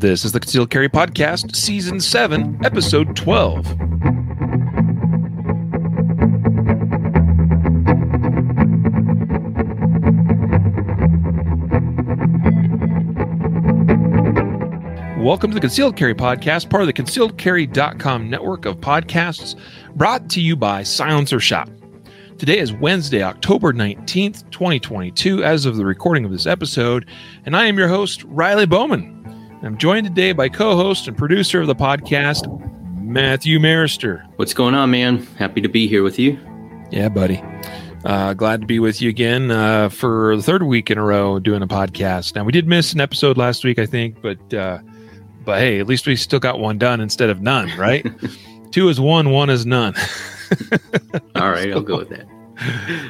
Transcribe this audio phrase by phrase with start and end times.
[0.00, 3.66] This is the Concealed Carry Podcast, Season 7, Episode 12.
[15.18, 19.54] Welcome to the Concealed Carry Podcast, part of the concealedcarry.com network of podcasts
[19.96, 21.68] brought to you by Silencer Shop.
[22.38, 27.06] Today is Wednesday, October 19th, 2022, as of the recording of this episode,
[27.44, 29.19] and I am your host, Riley Bowman.
[29.62, 32.48] I'm joined today by co host and producer of the podcast,
[33.02, 34.24] Matthew Maruster.
[34.36, 35.26] What's going on, man?
[35.38, 36.38] Happy to be here with you.
[36.90, 37.42] Yeah, buddy.
[38.06, 41.38] Uh, glad to be with you again uh, for the third week in a row
[41.38, 42.34] doing a podcast.
[42.34, 44.78] Now we did miss an episode last week, I think, but uh,
[45.44, 48.06] but hey, at least we still got one done instead of none, right?
[48.70, 49.94] Two is one, one is none.
[51.34, 52.26] All right, I'll go with that.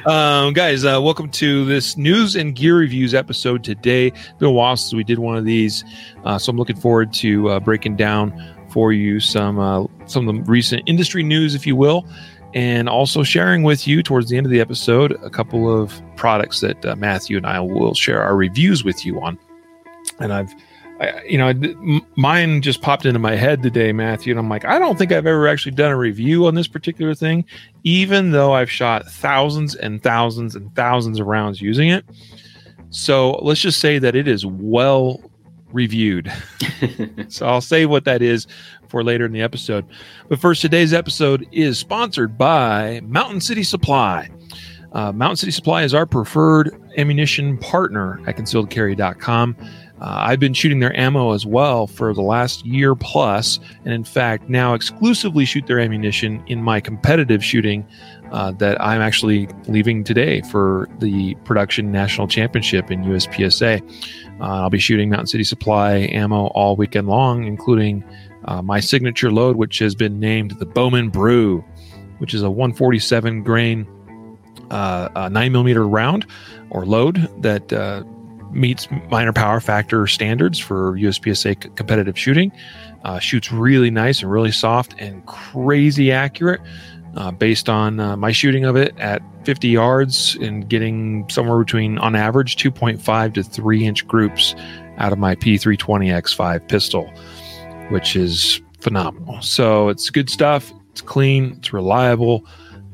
[0.05, 4.07] Um, guys, uh, welcome to this news and gear reviews episode today.
[4.07, 5.83] It's been a while since we did one of these,
[6.23, 8.33] uh, so I'm looking forward to uh, breaking down
[8.69, 12.05] for you some uh, some of the recent industry news, if you will,
[12.53, 16.61] and also sharing with you towards the end of the episode a couple of products
[16.61, 19.37] that uh, Matthew and I will share our reviews with you on.
[20.19, 20.53] And I've
[21.01, 24.77] I, you know, mine just popped into my head today, Matthew, and I'm like, I
[24.77, 27.43] don't think I've ever actually done a review on this particular thing,
[27.83, 32.05] even though I've shot thousands and thousands and thousands of rounds using it.
[32.91, 35.21] So let's just say that it is well
[35.71, 36.31] reviewed.
[37.29, 38.45] so I'll say what that is
[38.87, 39.85] for later in the episode.
[40.29, 44.29] But first, today's episode is sponsored by Mountain City Supply.
[44.91, 49.55] Uh, Mountain City Supply is our preferred ammunition partner at concealedcarry.com.
[50.01, 54.03] Uh, I've been shooting their ammo as well for the last year plus, and in
[54.03, 57.85] fact, now exclusively shoot their ammunition in my competitive shooting
[58.31, 63.81] uh, that I'm actually leaving today for the production national championship in USPSA.
[64.39, 68.03] Uh, I'll be shooting Mountain City Supply ammo all weekend long, including
[68.45, 71.63] uh, my signature load, which has been named the Bowman Brew,
[72.17, 73.87] which is a 147 grain
[74.71, 76.25] uh, 9 millimeter round
[76.71, 78.03] or load that uh,
[78.51, 82.51] meets minor power factor standards for USPSA c- competitive shooting.
[83.03, 86.61] Uh, shoots really nice and really soft and crazy accurate.
[87.17, 91.97] Uh, based on uh, my shooting of it at 50 yards and getting somewhere between,
[91.97, 94.55] on average, 2.5 to 3 inch groups
[94.97, 97.11] out of my P320X5 pistol,
[97.89, 99.41] which is phenomenal.
[99.41, 100.71] So it's good stuff.
[100.91, 102.45] It's clean, it's reliable,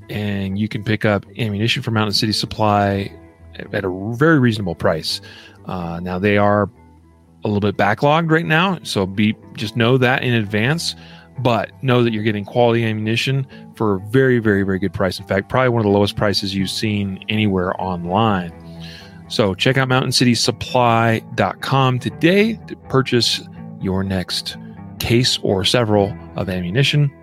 [0.10, 3.12] and you can pick up ammunition from Mountain City Supply
[3.60, 5.20] at a very reasonable price.
[5.66, 6.70] Uh, now they are
[7.44, 10.96] a little bit backlogged right now, so be just know that in advance.
[11.40, 15.20] But know that you're getting quality ammunition for a very, very, very good price.
[15.20, 18.52] In fact, probably one of the lowest prices you've seen anywhere online.
[19.28, 23.48] So check out mountaincitysupply.com today to purchase
[23.80, 24.58] your next
[25.00, 27.14] case or several of ammunition.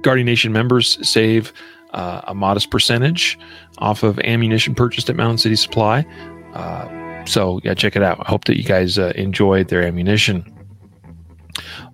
[0.00, 1.52] Guardian Nation members save
[1.94, 3.38] uh, a modest percentage
[3.78, 6.04] off of ammunition purchased at Mountain City Supply.
[6.52, 8.20] Uh, so yeah, check it out.
[8.20, 10.50] I hope that you guys uh, enjoyed their ammunition.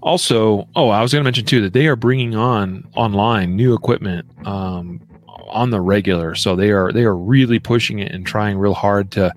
[0.03, 3.75] Also, oh, I was going to mention too that they are bringing on online new
[3.75, 5.01] equipment um,
[5.49, 6.35] on the regular.
[6.35, 9.33] So they are they are really pushing it and trying real hard to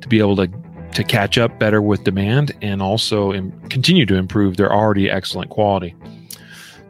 [0.00, 0.48] to be able to
[0.92, 3.32] to catch up better with demand and also
[3.70, 5.94] continue to improve their already excellent quality.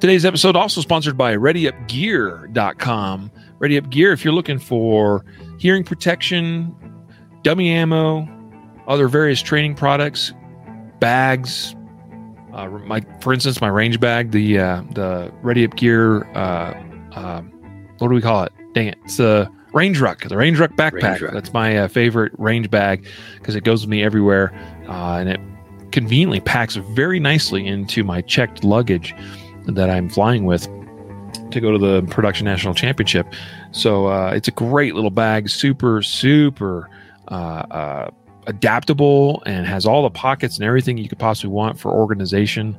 [0.03, 3.31] Today's episode also sponsored by ReadyUpGear.com.
[3.61, 5.25] Ready Up Gear, if you're looking for
[5.61, 6.75] hearing protection,
[7.43, 8.27] dummy ammo,
[8.89, 10.33] other various training products,
[10.99, 11.77] bags.
[12.53, 16.25] Uh, my, for instance, my range bag, the uh, the Ready Up Gear.
[16.35, 16.75] Uh,
[17.15, 17.43] uh,
[17.99, 18.53] what do we call it?
[18.73, 18.99] Dang it!
[19.05, 21.03] It's the Range Ruck, the Range Ruck backpack.
[21.03, 21.33] Range Ruck.
[21.33, 24.53] That's my uh, favorite range bag because it goes with me everywhere,
[24.89, 25.39] uh, and it
[25.93, 29.15] conveniently packs very nicely into my checked luggage
[29.67, 30.69] that I'm flying with
[31.51, 33.27] to go to the production national championship.
[33.71, 36.91] So uh, it's a great little bag, super super
[37.29, 37.35] uh,
[37.71, 38.11] uh,
[38.47, 42.77] adaptable, and has all the pockets and everything you could possibly want for organization.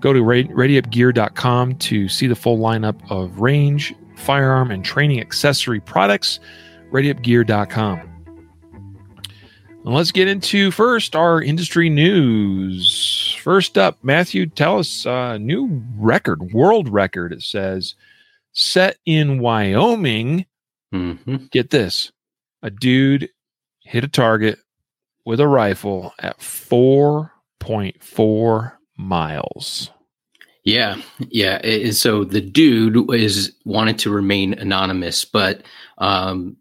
[0.00, 6.40] Go to readyupgear.com to see the full lineup of range, firearm, and training accessory products.
[6.90, 8.09] Readyupgear.com.
[9.90, 13.36] And let's get into first our industry news.
[13.42, 17.32] First up, Matthew, tell us a new record, world record.
[17.32, 17.96] It says
[18.52, 20.46] set in Wyoming.
[20.92, 21.14] hmm
[21.50, 22.12] Get this
[22.62, 23.30] a dude
[23.82, 24.60] hit a target
[25.24, 29.90] with a rifle at 4.4 miles.
[30.62, 31.56] Yeah, yeah.
[31.64, 35.64] And so the dude is wanted to remain anonymous, but
[35.98, 36.56] um,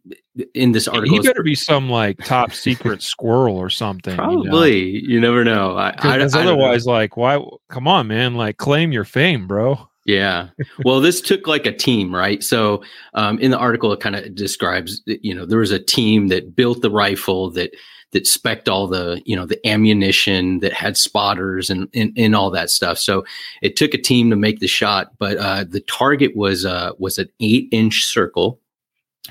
[0.54, 4.16] in this article, he better be some like top secret squirrel or something.
[4.16, 5.08] Probably, you, know?
[5.08, 5.78] you never know.
[5.78, 6.94] I, I, I otherwise, know.
[6.94, 7.44] like, why?
[7.70, 8.36] Come on, man!
[8.36, 9.90] Like, claim your fame, bro.
[10.06, 10.50] Yeah.
[10.84, 12.44] Well, this took like a team, right?
[12.44, 12.82] So,
[13.14, 16.56] um, in the article, it kind of describes, you know, there was a team that
[16.56, 17.72] built the rifle that
[18.12, 22.50] that spec'd all the you know the ammunition that had spotters and, and, and all
[22.52, 22.98] that stuff.
[22.98, 23.24] So
[23.62, 27.18] it took a team to make the shot, but uh, the target was uh, was
[27.18, 28.60] an eight inch circle.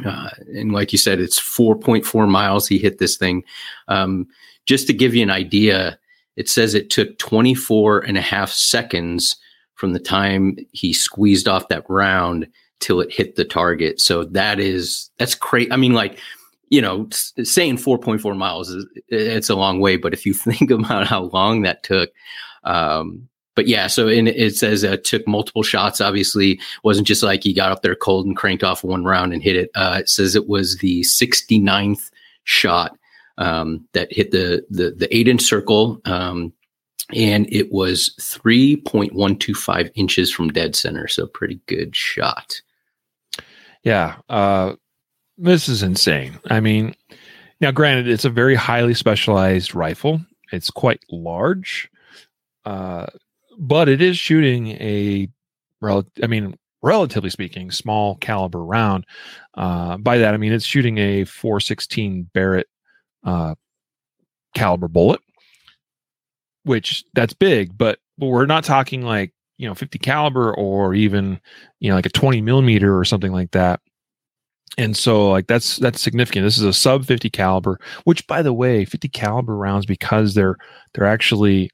[0.04, 2.66] Uh, and like you said, it's 4.4 miles.
[2.66, 3.44] He hit this thing.
[3.88, 4.26] Um,
[4.66, 5.98] just to give you an idea,
[6.36, 9.36] it says it took 24 and a half seconds
[9.74, 12.48] from the time he squeezed off that round
[12.80, 14.00] till it hit the target.
[14.00, 15.70] So that is, that's crazy.
[15.72, 16.18] I mean, like
[16.70, 21.06] you know, saying 4.4 miles is it's a long way, but if you think about
[21.06, 22.10] how long that took,
[22.64, 23.28] um,
[23.58, 26.00] but yeah, so in, it says uh, took multiple shots.
[26.00, 29.43] Obviously, wasn't just like he got up there cold and cranked off one round and
[29.43, 29.69] hit it.
[29.75, 32.12] Uh, it says it was the 69th
[32.44, 32.96] shot
[33.37, 36.52] um, that hit the the, the eight inch circle, um,
[37.12, 41.08] and it was 3.125 inches from dead center.
[41.08, 42.62] So pretty good shot.
[43.82, 44.76] Yeah, uh,
[45.37, 46.38] this is insane.
[46.49, 46.94] I mean,
[47.60, 50.20] now granted, it's a very highly specialized rifle.
[50.52, 51.90] It's quite large,
[52.64, 53.06] uh,
[53.58, 55.28] but it is shooting a,
[55.82, 59.05] I mean, relatively speaking, small caliber round.
[59.55, 62.69] Uh, by that, I mean it's shooting a 416 Barrett
[63.25, 63.55] uh,
[64.55, 65.20] caliber bullet,
[66.64, 71.40] which that's big, but, but we're not talking like you know 50 caliber or even
[71.81, 73.81] you know like a 20 millimeter or something like that
[74.78, 78.52] and so like that's that's significant this is a sub 50 caliber which by the
[78.52, 80.56] way 50 caliber rounds because they're
[80.94, 81.70] they're actually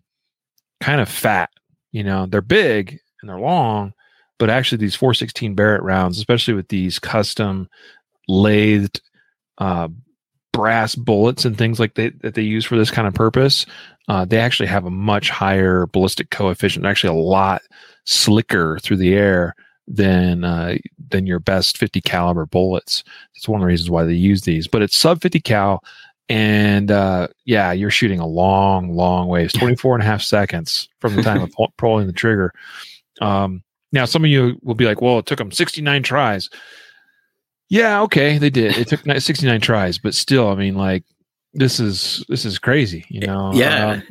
[0.80, 1.50] kind of fat
[1.94, 3.92] you know they're big and they're long
[4.38, 7.68] but actually these 416 barrett rounds especially with these custom
[8.28, 9.00] lathed
[9.58, 9.88] uh,
[10.52, 13.64] brass bullets and things like that that they use for this kind of purpose
[14.08, 17.62] uh, they actually have a much higher ballistic coefficient actually a lot
[18.04, 19.54] slicker through the air
[19.86, 20.76] than uh,
[21.10, 23.04] than your best 50 caliber bullets.
[23.34, 24.66] It's one of the reasons why they use these.
[24.66, 25.84] But it's sub 50 cal,
[26.28, 31.16] and uh, yeah, you're shooting a long, long ways, 24 and a half seconds from
[31.16, 32.52] the time of pulling the trigger.
[33.20, 33.62] Um,
[33.92, 36.50] now, some of you will be like, "Well, it took them 69 tries."
[37.68, 38.76] Yeah, okay, they did.
[38.76, 41.04] It took 69 tries, but still, I mean, like
[41.52, 43.52] this is this is crazy, you know.
[43.54, 43.86] Yeah.
[43.86, 44.02] Um,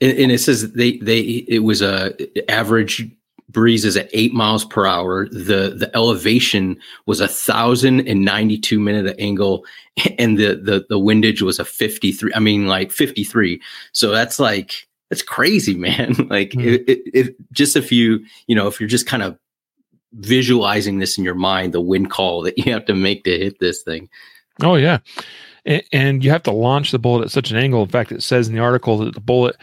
[0.00, 2.14] and, and, it says they they it was a
[2.50, 3.08] average
[3.48, 5.28] breeze is at eight miles per hour.
[5.28, 9.64] The the elevation was a thousand and ninety two minute angle,
[10.18, 12.32] and the the the windage was a fifty three.
[12.34, 13.60] I mean, like fifty three.
[13.92, 16.14] So that's like that's crazy, man.
[16.28, 16.64] like mm.
[16.64, 19.38] it, it, it, just if you you know if you're just kind of
[20.12, 23.58] visualizing this in your mind, the wind call that you have to make to hit
[23.58, 24.08] this thing.
[24.62, 24.98] Oh yeah,
[25.64, 27.82] and, and you have to launch the bullet at such an angle.
[27.82, 29.56] In fact, it says in the article that the bullet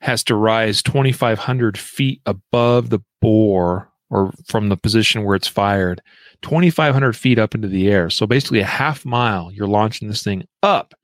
[0.00, 6.02] has to rise 2,500 feet above the bore or from the position where it's fired,
[6.42, 8.10] 2,500 feet up into the air.
[8.10, 10.94] So basically, a half mile, you're launching this thing up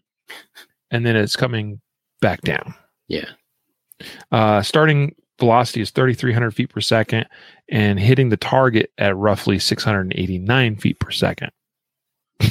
[0.90, 1.80] and then it's coming
[2.20, 2.74] back down.
[3.08, 3.28] Yeah.
[4.32, 7.26] Uh, starting velocity is 3,300 feet per second
[7.70, 11.50] and hitting the target at roughly 689 feet per second.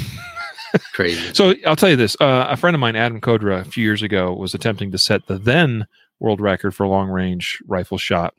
[0.94, 1.33] Crazy.
[1.33, 4.01] So I'll tell you this: uh, a friend of mine, Adam Kodra, a few years
[4.01, 5.88] ago, was attempting to set the then
[6.19, 8.33] world record for long range rifle shot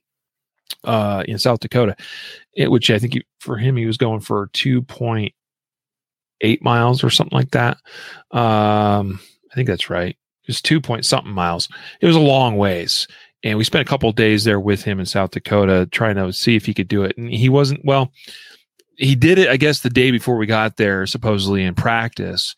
[0.85, 1.97] uh, in South Dakota,
[2.55, 5.33] it, which I think he, for him he was going for two point
[6.41, 7.79] eight miles or something like that.
[8.31, 10.17] Um, I think that's right.
[10.45, 11.69] Just two point something miles.
[12.01, 13.09] It was a long ways,
[13.43, 16.57] and we spent a couple days there with him in South Dakota trying to see
[16.57, 18.13] if he could do it, and he wasn't well.
[18.97, 22.55] He did it, I guess, the day before we got there, supposedly in practice.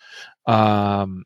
[0.47, 1.25] Um,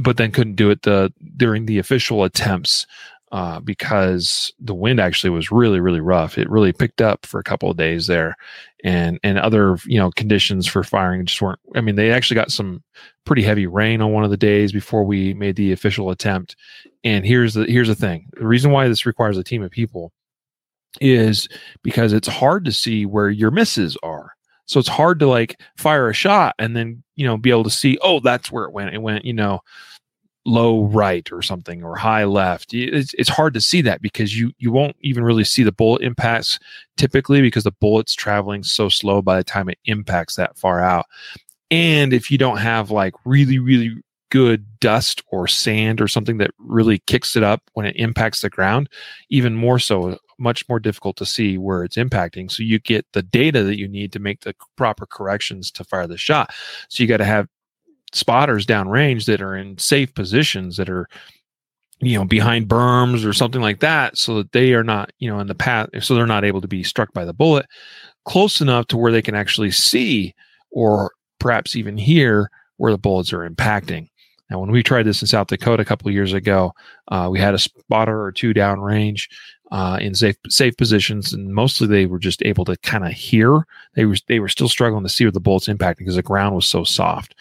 [0.00, 2.86] but then couldn't do it the during the official attempts
[3.32, 6.36] uh, because the wind actually was really really rough.
[6.36, 8.36] It really picked up for a couple of days there,
[8.84, 11.60] and and other you know conditions for firing just weren't.
[11.74, 12.82] I mean, they actually got some
[13.24, 16.56] pretty heavy rain on one of the days before we made the official attempt.
[17.04, 20.12] And here's the here's the thing: the reason why this requires a team of people
[21.00, 21.48] is
[21.82, 24.32] because it's hard to see where your misses are.
[24.66, 27.70] So it's hard to like fire a shot and then, you know, be able to
[27.70, 28.94] see, oh, that's where it went.
[28.94, 29.60] It went, you know,
[30.44, 32.74] low right or something or high left.
[32.74, 36.02] It's, it's hard to see that because you you won't even really see the bullet
[36.02, 36.58] impacts
[36.96, 41.06] typically because the bullet's traveling so slow by the time it impacts that far out.
[41.70, 46.52] And if you don't have like really really good dust or sand or something that
[46.58, 48.88] really kicks it up when it impacts the ground,
[49.28, 52.50] even more so much more difficult to see where it's impacting.
[52.50, 56.06] So you get the data that you need to make the proper corrections to fire
[56.06, 56.52] the shot.
[56.88, 57.48] So you got to have
[58.12, 61.08] spotters downrange that are in safe positions that are
[62.00, 65.38] you know behind berms or something like that so that they are not you know
[65.40, 67.66] in the path so they're not able to be struck by the bullet
[68.24, 70.34] close enough to where they can actually see
[70.70, 74.08] or perhaps even hear where the bullets are impacting
[74.50, 76.72] now when we tried this in south dakota a couple years ago
[77.08, 79.28] uh, we had a spotter or two downrange
[79.72, 83.66] uh, in safe safe positions, and mostly they were just able to kind of hear.
[83.94, 86.54] They were they were still struggling to see where the bullets impacting because the ground
[86.54, 87.34] was so soft,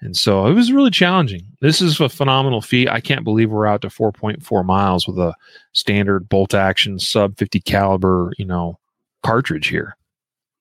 [0.00, 1.46] and so it was really challenging.
[1.60, 2.88] This is a phenomenal feat.
[2.88, 5.32] I can't believe we're out to 4.4 miles with a
[5.74, 8.80] standard bolt action sub 50 caliber, you know,
[9.22, 9.96] cartridge here.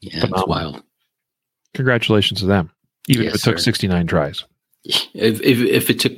[0.01, 0.47] Yeah, phenomenal.
[0.47, 0.83] wild.
[1.73, 2.69] Congratulations to them,
[3.07, 3.63] even yes, if it took sir.
[3.63, 4.45] 69 tries.
[4.83, 6.13] If, if if it took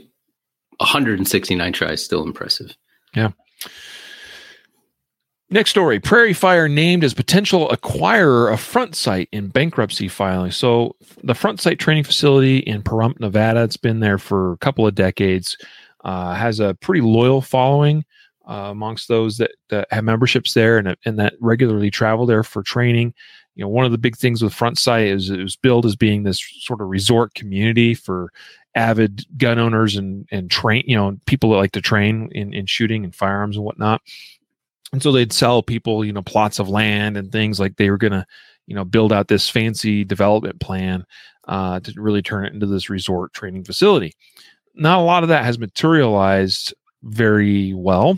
[0.80, 2.76] 169 tries, still impressive.
[3.16, 3.30] Yeah.
[5.50, 10.51] Next story Prairie Fire named as potential acquirer of Front Sight in bankruptcy filing.
[10.51, 14.86] So, the Front Sight training facility in Pahrump, Nevada, it's been there for a couple
[14.86, 15.58] of decades,
[16.04, 18.04] uh, has a pretty loyal following
[18.50, 22.62] uh, amongst those that, that, have memberships there and, and that regularly travel there for
[22.62, 23.13] training.
[23.56, 25.96] You know, one of the big things with Front Sight is it was billed as
[25.96, 28.34] being this sort of resort community for
[28.75, 32.66] avid gun owners and and train, you know, people that like to train in, in
[32.66, 34.01] shooting and firearms and whatnot
[34.94, 37.98] and so they'd sell people you know plots of land and things like they were
[37.98, 38.25] going to
[38.67, 41.06] you know build out this fancy development plan
[41.48, 44.13] uh, to really turn it into this resort training facility.
[44.75, 48.17] Not a lot of that has materialized very well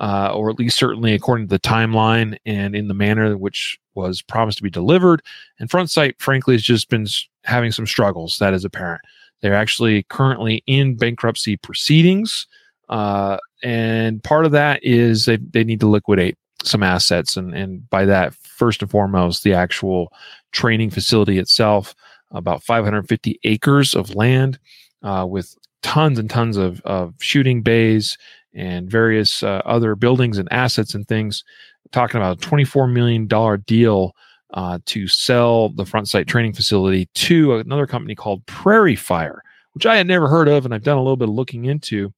[0.00, 4.22] uh, or at least certainly according to the timeline and in the manner which was
[4.22, 5.22] promised to be delivered.
[5.58, 7.06] And front sight frankly has just been
[7.44, 9.02] having some struggles that is apparent.
[9.40, 12.46] They're actually currently in bankruptcy proceedings
[12.88, 17.36] uh, and part of that is they, they need to liquidate some assets.
[17.36, 20.12] And, and by that, first and foremost, the actual
[20.52, 21.94] training facility itself,
[22.30, 24.58] about 550 acres of land
[25.02, 28.16] uh, with tons and tons of, of shooting bays
[28.54, 31.44] and various uh, other buildings and assets and things.
[31.92, 33.28] Talking about a $24 million
[33.66, 34.14] deal
[34.52, 39.86] uh, to sell the front sight training facility to another company called Prairie Fire, which
[39.86, 42.12] I had never heard of, and I've done a little bit of looking into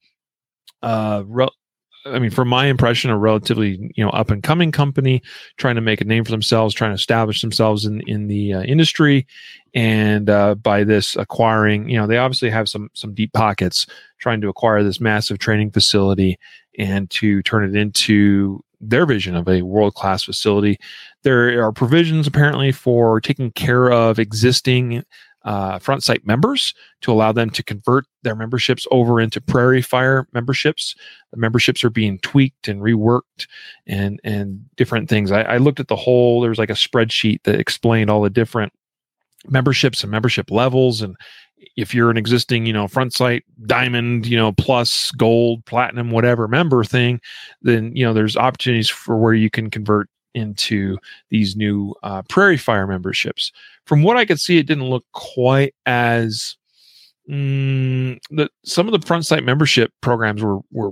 [0.81, 1.49] uh, re-
[2.05, 5.21] I mean, from my impression, a relatively you know up and coming company
[5.57, 8.61] trying to make a name for themselves, trying to establish themselves in in the uh,
[8.61, 9.27] industry,
[9.73, 13.85] and uh, by this acquiring, you know, they obviously have some some deep pockets
[14.19, 16.39] trying to acquire this massive training facility
[16.77, 20.77] and to turn it into their vision of a world class facility.
[21.23, 25.03] There are provisions apparently for taking care of existing
[25.47, 30.27] uh, front sight members to allow them to convert their memberships over into prairie fire
[30.33, 30.93] memberships.
[31.31, 33.47] The memberships are being tweaked and reworked
[33.87, 35.31] and and different things.
[35.31, 38.29] I, I looked at the whole there was like a spreadsheet that explained all the
[38.29, 38.73] different
[39.47, 41.01] memberships and membership levels.
[41.01, 41.15] And
[41.77, 46.47] if you're an existing you know front sight diamond you know plus gold platinum whatever
[46.47, 47.19] member thing
[47.63, 50.97] then you know there's opportunities for where you can convert into
[51.29, 53.51] these new uh, Prairie Fire memberships.
[53.85, 56.55] From what I could see, it didn't look quite as
[57.29, 60.91] mm, the, some of the front sight membership programs were were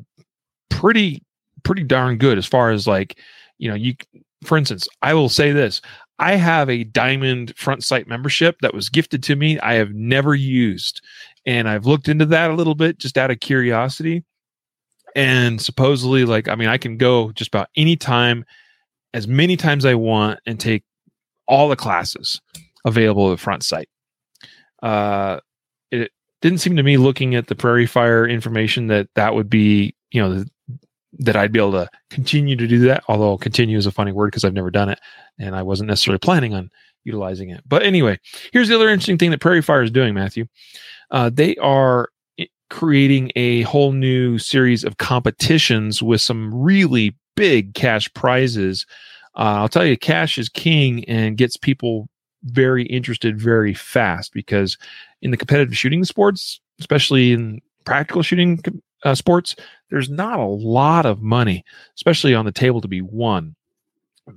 [0.70, 1.24] pretty
[1.64, 3.18] pretty darn good as far as like
[3.58, 3.96] you know you
[4.44, 5.82] for instance i will say this.
[6.18, 9.60] I have a diamond front sight membership that was gifted to me.
[9.60, 11.02] I have never used
[11.46, 14.24] and i've looked into that a little bit just out of curiosity.
[15.16, 18.46] And supposedly like i mean i can go just about any time
[19.16, 20.84] as many times I want and take
[21.48, 22.42] all the classes
[22.84, 23.88] available at the front sight.
[24.84, 25.40] Uh,
[25.90, 29.96] it didn't seem to me looking at the Prairie Fire information that that would be,
[30.12, 30.44] you know,
[31.20, 33.06] that I'd be able to continue to do that.
[33.08, 35.00] Although continue is a funny word because I've never done it
[35.40, 36.70] and I wasn't necessarily planning on
[37.06, 37.64] utilizing it.
[37.66, 38.20] But anyway,
[38.52, 40.46] here's the other interesting thing that Prairie Fire is doing, Matthew.
[41.10, 42.10] Uh, they are
[42.70, 48.86] creating a whole new series of competitions with some really big cash prizes.
[49.38, 52.08] Uh, I'll tell you, cash is king and gets people
[52.44, 54.78] very interested very fast because
[55.22, 58.60] in the competitive shooting sports, especially in practical shooting
[59.04, 59.56] uh, sports,
[59.90, 61.64] there's not a lot of money,
[61.96, 63.56] especially on the table to be won.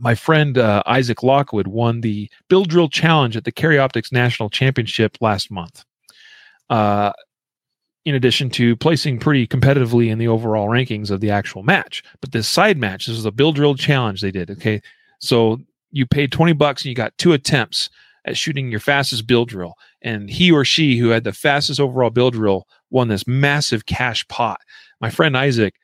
[0.01, 4.51] My friend uh, Isaac Lockwood won the Bill Drill Challenge at the Carry Optics National
[4.51, 5.85] Championship last month.
[8.09, 12.03] In addition to placing pretty competitively in the overall rankings of the actual match.
[12.23, 14.51] But this side match, this was a Bill Drill challenge they did.
[14.51, 14.81] Okay.
[15.19, 15.61] So
[15.91, 17.91] you paid 20 bucks and you got two attempts
[18.25, 19.75] at shooting your fastest Bill Drill.
[20.01, 24.27] And he or she who had the fastest overall Bill Drill won this massive cash
[24.29, 24.63] pot.
[25.03, 25.75] My friend Isaac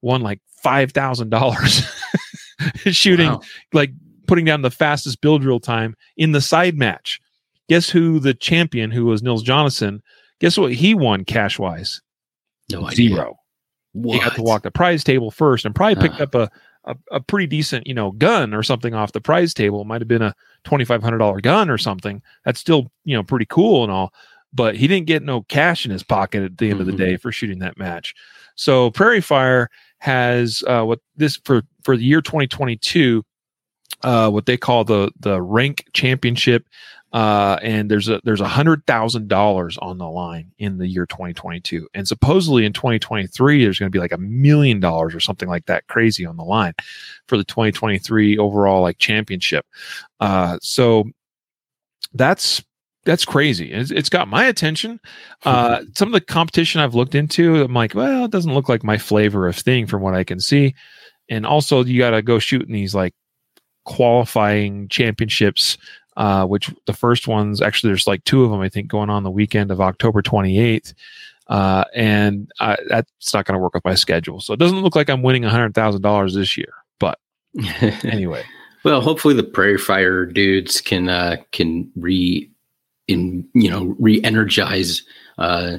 [0.00, 1.90] won like $5,000.
[2.94, 3.42] shooting wow.
[3.74, 3.90] like
[4.26, 7.20] putting down the fastest build drill time in the side match.
[7.68, 10.00] Guess who the champion, who was Nils Jonasson,
[10.40, 12.00] guess what he won cash wise?
[12.70, 13.10] No idea.
[13.10, 13.36] Zero.
[13.92, 14.14] What?
[14.14, 16.24] He got to walk the prize table first and probably picked uh.
[16.24, 16.50] up a,
[16.84, 19.82] a, a, pretty decent, you know, gun or something off the prize table.
[19.82, 22.20] It might have been a $2,500 gun or something.
[22.44, 24.12] That's still, you know, pretty cool and all.
[24.52, 26.80] But he didn't get no cash in his pocket at the end mm-hmm.
[26.80, 27.12] of the mm-hmm.
[27.12, 28.14] day for shooting that match.
[28.56, 33.24] So Prairie Fire has uh, what this for for the year 2022
[34.02, 36.66] uh, what they call the the rank championship
[37.14, 41.06] uh, and there's a there's a hundred thousand dollars on the line in the year
[41.06, 45.48] 2022 and supposedly in 2023 there's going to be like a million dollars or something
[45.48, 46.74] like that crazy on the line
[47.28, 49.64] for the 2023 overall like championship
[50.20, 51.04] uh, so
[52.12, 52.62] that's
[53.04, 53.70] that's crazy.
[53.70, 55.00] It's, it's got my attention.
[55.46, 58.82] Uh, some of the competition I've looked into, I'm like, well, it doesn't look like
[58.82, 60.74] my flavor of thing from what I can see.
[61.28, 63.12] And also, you got to go shoot in these like
[63.84, 65.76] qualifying championships,
[66.16, 69.22] uh, which the first ones actually there's like two of them I think going on
[69.22, 70.94] the weekend of October 28th.
[71.46, 74.40] Uh, and I, that's not going to work with my schedule.
[74.40, 76.72] So it doesn't look like I'm winning hundred thousand dollars this year.
[76.98, 77.18] But
[78.02, 78.44] anyway,
[78.84, 82.50] well, hopefully the Prairie Fire dudes can uh, can re
[83.08, 85.02] in you know re-energize
[85.36, 85.78] uh,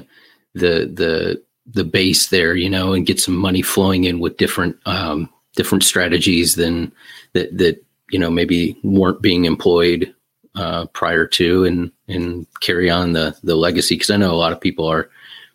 [0.54, 4.76] the the the base there, you know, and get some money flowing in with different
[4.86, 6.92] um, different strategies than
[7.32, 10.14] that that you know maybe weren't being employed
[10.56, 13.96] uh, prior to, and and carry on the the legacy.
[13.96, 15.10] Because I know a lot of people are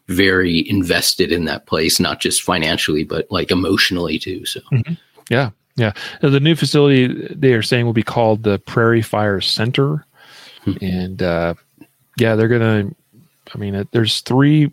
[0.07, 4.45] very invested in that place, not just financially, but like emotionally too.
[4.45, 4.93] So, mm-hmm.
[5.29, 5.93] yeah, yeah.
[6.21, 10.05] The new facility they are saying will be called the Prairie Fire Center
[10.63, 10.73] Hmm.
[10.81, 11.53] and uh,
[12.17, 12.91] yeah, they're gonna.
[13.53, 14.71] I mean, there's three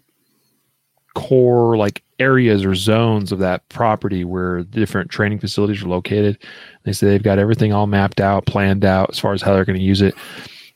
[1.18, 6.38] core like areas or zones of that property where different training facilities are located.
[6.84, 9.64] They say they've got everything all mapped out, planned out as far as how they're
[9.64, 10.14] going to use it.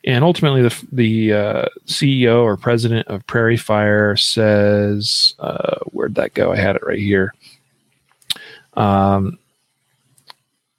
[0.04, 6.34] And ultimately, the the uh, CEO or president of Prairie Fire says, uh, "Where'd that
[6.34, 6.52] go?
[6.52, 7.32] I had it right here."
[8.74, 9.38] Um,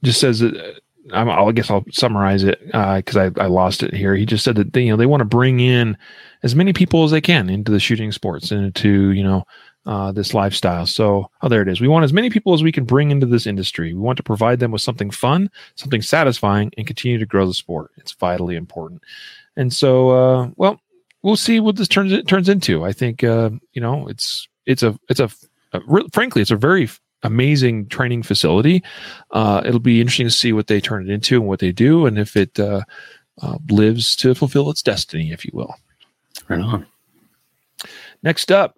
[0.03, 4.15] just says that I guess I'll summarize it because uh, I, I lost it here.
[4.15, 5.97] He just said that they, you know they want to bring in
[6.43, 9.45] as many people as they can into the shooting sports and into you know
[9.85, 10.85] uh, this lifestyle.
[10.85, 11.81] So oh, there it is.
[11.81, 13.93] We want as many people as we can bring into this industry.
[13.93, 17.53] We want to provide them with something fun, something satisfying, and continue to grow the
[17.53, 17.91] sport.
[17.97, 19.03] It's vitally important.
[19.55, 20.79] And so, uh, well,
[21.21, 22.83] we'll see what this turns turns into.
[22.83, 25.29] I think uh, you know it's it's a it's a,
[25.73, 26.89] a frankly it's a very
[27.23, 28.83] amazing training facility.
[29.31, 32.05] Uh, it'll be interesting to see what they turn it into and what they do,
[32.05, 32.81] and if it uh,
[33.41, 35.75] uh, lives to fulfill its destiny, if you will.
[36.47, 36.85] Right on.
[38.21, 38.77] Next up,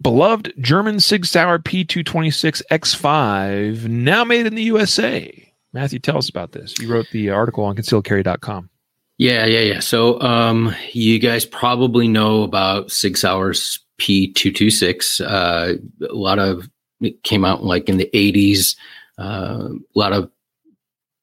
[0.00, 5.52] beloved German Sig Sauer P226 X5, now made in the USA.
[5.72, 6.78] Matthew, tell us about this.
[6.78, 8.70] You wrote the article on concealedcarry.com.
[9.18, 9.80] Yeah, yeah, yeah.
[9.80, 15.20] So, um, you guys probably know about Sig Sauer's P226.
[15.20, 15.74] Uh,
[16.06, 16.68] a lot of
[17.00, 18.76] it came out like in the 80s.
[19.18, 20.30] Uh, a lot of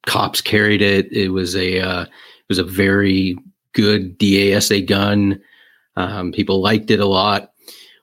[0.06, 1.12] cops carried it.
[1.12, 3.38] It was a uh, it was a very
[3.72, 5.40] good DASA gun.
[5.96, 7.52] Um, people liked it a lot.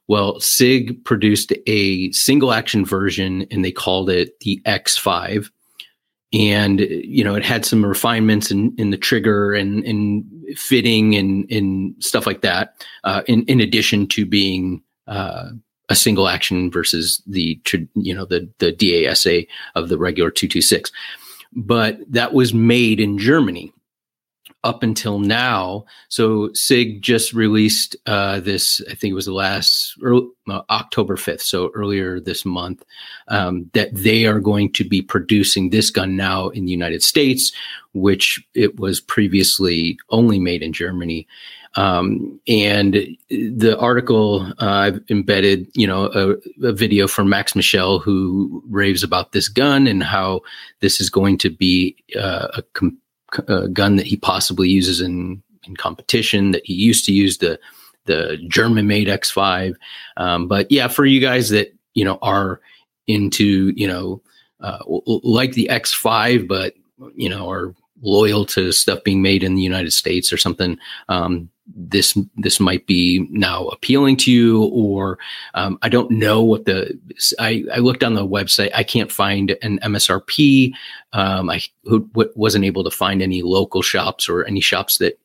[0.07, 5.49] Well, SIG produced a single action version and they called it the X5
[6.33, 10.25] and you know it had some refinements in, in the trigger and, and
[10.57, 15.49] fitting and, and stuff like that uh, in, in addition to being uh,
[15.89, 17.59] a single action versus the
[17.95, 20.91] you know the the DASA of the regular 226
[21.55, 23.73] but that was made in Germany
[24.63, 25.85] up until now.
[26.09, 31.15] So SIG just released uh, this, I think it was the last early, uh, October
[31.15, 32.83] 5th, so earlier this month,
[33.27, 37.51] um, that they are going to be producing this gun now in the United States,
[37.93, 41.27] which it was previously only made in Germany.
[41.75, 47.97] Um, and the article uh, I've embedded, you know, a, a, video from Max Michel
[47.97, 50.41] who raves about this gun and how
[50.81, 52.63] this is going to be uh, a
[53.47, 57.59] uh, gun that he possibly uses in in competition that he used to use the
[58.05, 59.75] the German made X5.
[60.17, 62.59] Um, but yeah, for you guys that you know are
[63.07, 64.21] into you know
[64.59, 66.73] uh, like the X5, but
[67.15, 70.77] you know are loyal to stuff being made in the United States or something.
[71.09, 75.17] Um, this this might be now appealing to you or
[75.53, 76.99] um, i don't know what the
[77.39, 80.71] I, I looked on the website i can't find an msrp
[81.13, 81.49] um,
[82.35, 85.19] wasn't able to find any local shops or any shops that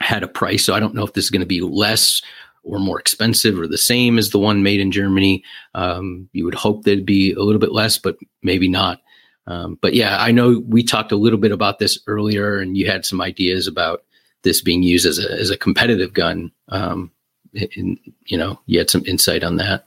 [0.00, 0.64] had a price.
[0.64, 2.22] So i don't know if this is going to be less
[2.64, 5.44] or more expensive or the same as the one made in germany.
[5.74, 9.00] Um, you would hope there'd be a little bit less but maybe not.
[9.48, 12.86] Um, but yeah, I know we talked a little bit about this earlier, and you
[12.86, 14.04] had some ideas about
[14.42, 16.50] this being used as a as a competitive gun.
[16.68, 17.10] Um,
[17.52, 19.86] in, you know, you had some insight on that.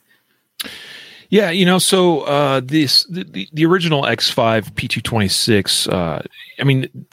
[1.30, 5.92] Yeah, you know, so uh, this the, the, original X5 P226.
[5.92, 6.22] Uh,
[6.60, 7.08] I mean,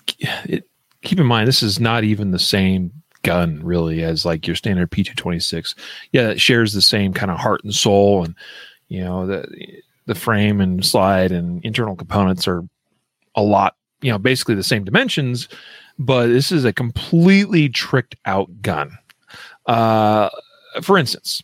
[0.44, 0.64] it,
[1.02, 4.90] keep in mind this is not even the same gun really as like your standard
[4.90, 5.76] P226.
[6.10, 8.34] Yeah, it shares the same kind of heart and soul, and
[8.88, 9.46] you know the
[10.06, 12.64] the frame and slide and internal components are
[13.36, 13.76] a lot.
[14.00, 15.48] You know, basically the same dimensions,
[15.98, 18.96] but this is a completely tricked out gun.
[19.66, 20.28] Uh,
[20.82, 21.42] for instance,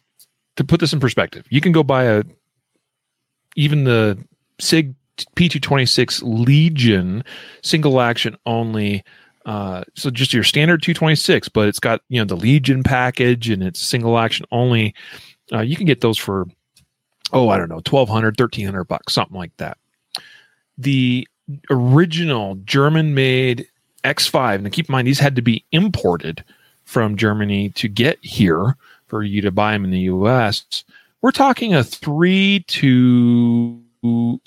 [0.56, 2.22] to put this in perspective, you can go buy a
[3.56, 4.18] even the
[4.60, 4.94] Sig
[5.36, 7.24] P226 Legion
[7.62, 9.04] single action only.
[9.46, 13.62] Uh, so just your standard 226, but it's got you know the Legion package and
[13.62, 14.94] it's single action only.
[15.52, 16.46] Uh, you can get those for
[17.32, 19.76] oh I don't know 1200 1300 bucks something like that.
[20.78, 21.28] The
[21.70, 23.68] original German made
[24.04, 26.44] X5 Now keep in mind these had to be imported
[26.84, 30.84] from Germany to get here for you to buy them in the US
[31.24, 33.82] we're talking a three to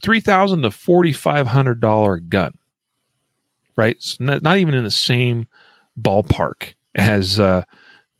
[0.03, 2.55] three thousand to forty five hundred dollar gun,
[3.75, 3.99] right?
[3.99, 5.47] So not, not, even in the same
[5.99, 7.63] ballpark as uh,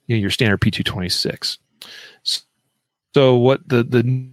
[0.08, 1.60] you know, your standard P two twenty six.
[3.14, 4.28] So what the the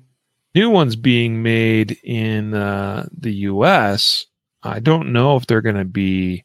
[0.55, 4.25] new ones being made in uh, the U.S.
[4.63, 6.45] I don't know if they're going to be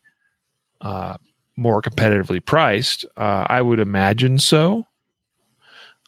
[0.82, 1.18] uh,
[1.56, 3.06] more competitively priced.
[3.18, 4.86] Uh, I would imagine so.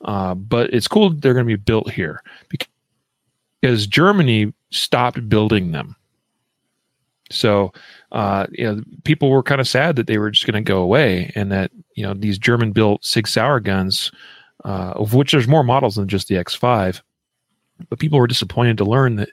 [0.04, 5.96] Uh, but it's cool they're going to be built here because Germany stopped building them.
[7.30, 7.72] So,
[8.12, 10.82] uh, you know, people were kind of sad that they were just going to go
[10.82, 14.12] away, and that you know these German-built Sig Sauer guns,
[14.66, 17.02] uh, of which there's more models than just the X5,
[17.90, 19.30] but people were disappointed to learn that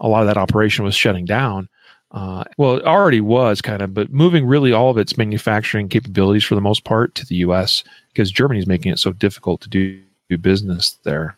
[0.00, 1.68] a lot of that operation was shutting down.
[2.12, 6.44] Uh, well, it already was kind of, but moving really all of its manufacturing capabilities
[6.44, 7.84] for the most part to the U.S.
[8.12, 11.36] because Germany is making it so difficult to do do business there.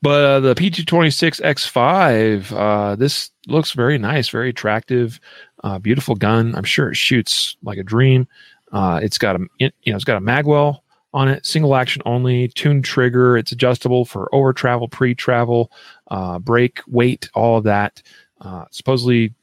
[0.00, 5.18] But uh, the P226X5, uh, this looks very nice, very attractive,
[5.64, 6.54] uh, beautiful gun.
[6.54, 8.28] I'm sure it shoots like a dream.
[8.70, 10.80] Uh, it's got a you know it's got a magwell
[11.14, 13.36] on it, single action only, tuned trigger.
[13.36, 15.72] It's adjustable for over travel, pre travel,
[16.08, 18.02] uh, brake, weight, all of that.
[18.40, 19.34] Uh, supposedly,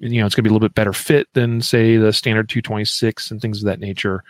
[0.00, 2.48] you know, it's going to be a little bit better fit than say the standard
[2.48, 4.22] 226 and things of that nature.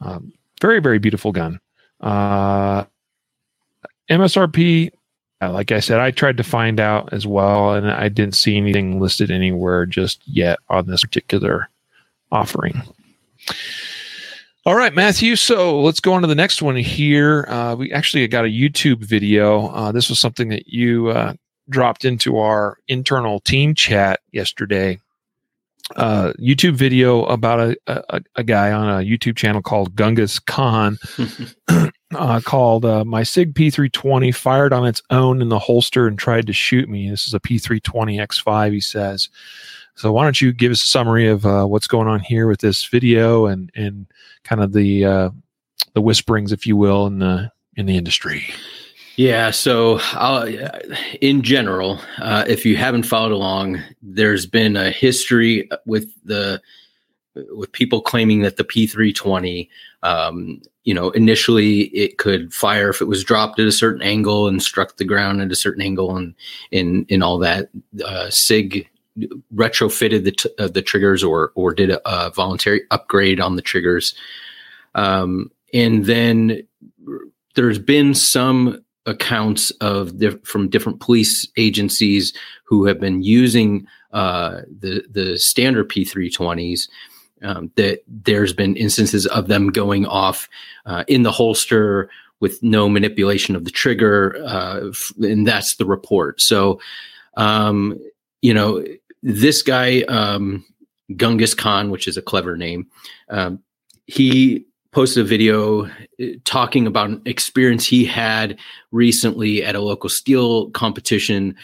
[0.00, 1.60] Um, very, very beautiful gun.
[2.00, 2.84] Uh,
[4.10, 4.90] MSRP,
[5.40, 8.56] uh, like I said, I tried to find out as well, and I didn't see
[8.56, 11.68] anything listed anywhere just yet on this particular
[12.30, 12.82] offering.
[14.66, 15.36] All right, Matthew.
[15.36, 17.44] So let's go on to the next one here.
[17.48, 19.68] Uh, we actually got a YouTube video.
[19.68, 21.34] Uh, this was something that you uh,
[21.68, 24.98] dropped into our internal team chat yesterday
[25.96, 30.98] uh, YouTube video about a, a, a, guy on a YouTube channel called Gungus Khan
[32.14, 36.46] uh, called uh, My SIG P320 fired on its own in the holster and tried
[36.46, 37.10] to shoot me.
[37.10, 39.28] This is a P320 X5, he says.
[39.96, 42.60] So why don't you give us a summary of uh, what's going on here with
[42.60, 44.06] this video and and
[44.42, 45.30] kind of the uh,
[45.94, 48.44] the whisperings, if you will, in the in the industry.
[49.16, 49.52] Yeah.
[49.52, 50.50] So, uh,
[51.20, 56.60] in general, uh, if you haven't followed along, there's been a history with the
[57.52, 59.68] with people claiming that the P320,
[60.02, 64.46] um, you know, initially it could fire if it was dropped at a certain angle
[64.48, 66.34] and struck the ground at a certain angle, and
[66.72, 67.68] in in all that.
[68.04, 68.88] Uh, Sig
[69.54, 73.62] retrofitted the t- uh, the triggers or or did a, a, voluntary upgrade on the
[73.62, 74.14] triggers,
[74.94, 76.66] um, and then
[77.54, 80.12] there's been some accounts of
[80.44, 82.32] from different police agencies
[82.64, 86.88] who have been using uh, the the standard P320s.
[87.42, 90.48] Um, that there's been instances of them going off
[90.86, 92.08] uh, in the holster
[92.40, 96.40] with no manipulation of the trigger, uh, and that's the report.
[96.40, 96.80] So,
[97.36, 97.98] um,
[98.42, 98.84] you know,
[99.24, 100.64] this guy um,
[101.12, 102.86] Gungus Khan, which is a clever name,
[103.30, 103.58] um,
[104.06, 108.58] he posted a video uh, talking about an experience he had
[108.92, 111.56] recently at a local steel competition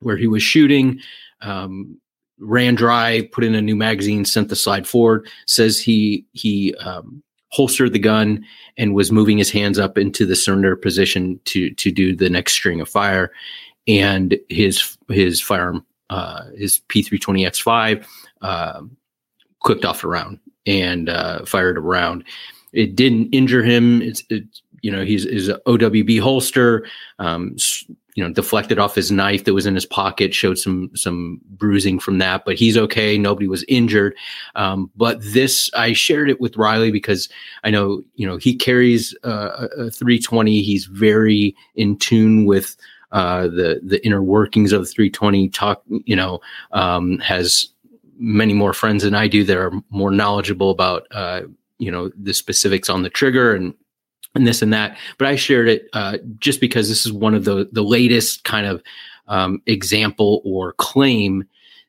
[0.00, 1.00] where he was shooting
[1.40, 1.98] um,
[2.38, 7.22] ran dry put in a new magazine sent the slide forward says he he um,
[7.56, 8.44] holstered the gun
[8.76, 12.52] and was moving his hands up into the surrender position to to do the next
[12.52, 13.32] string of fire.
[13.88, 18.04] And his his firearm uh, his p320x5
[18.42, 18.82] uh,
[19.60, 22.24] clicked off a round and uh, fired a round
[22.76, 24.02] it didn't injure him.
[24.02, 26.86] It's, it's you know, he's is a OWB holster.
[27.18, 27.56] Um,
[28.14, 31.98] you know, deflected off his knife that was in his pocket, showed some some bruising
[31.98, 33.18] from that, but he's okay.
[33.18, 34.14] Nobody was injured.
[34.54, 37.28] Um, but this, I shared it with Riley because
[37.64, 40.62] I know, you know, he carries uh, a 320.
[40.62, 42.76] He's very in tune with
[43.12, 45.48] uh, the the inner workings of the 320.
[45.50, 46.40] Talk, you know,
[46.72, 47.68] um, has
[48.18, 51.42] many more friends than I do that are more knowledgeable about, uh,
[51.78, 53.74] you know, the specifics on the trigger and
[54.34, 54.96] and this and that.
[55.18, 58.66] But I shared it uh, just because this is one of the the latest kind
[58.66, 58.82] of
[59.28, 61.44] um, example or claim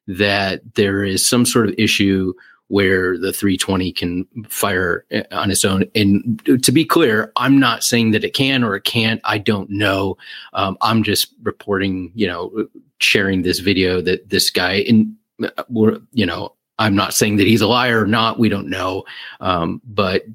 [0.07, 2.33] that there is some sort of issue
[2.69, 5.85] where the 320 can fire uh, on its own.
[5.95, 9.21] And to be clear, I'm not saying that it can or it can't.
[9.23, 10.17] I don't know.
[10.53, 12.67] Um, I'm just reporting, you know,
[12.99, 15.63] sharing this video that this guy in, uh,
[16.11, 18.39] you know, I'm not saying that he's a liar or not.
[18.39, 19.03] We don't know.
[19.39, 20.25] Um, but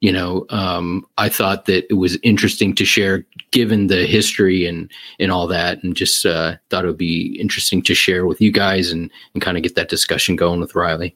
[0.00, 4.90] you know, um, I thought that it was interesting to share, given the history and
[5.20, 8.50] and all that, and just uh, thought it would be interesting to share with you
[8.50, 11.14] guys and and kind of get that discussion going with Riley.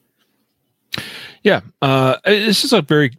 [1.43, 3.11] Yeah, uh, this is a very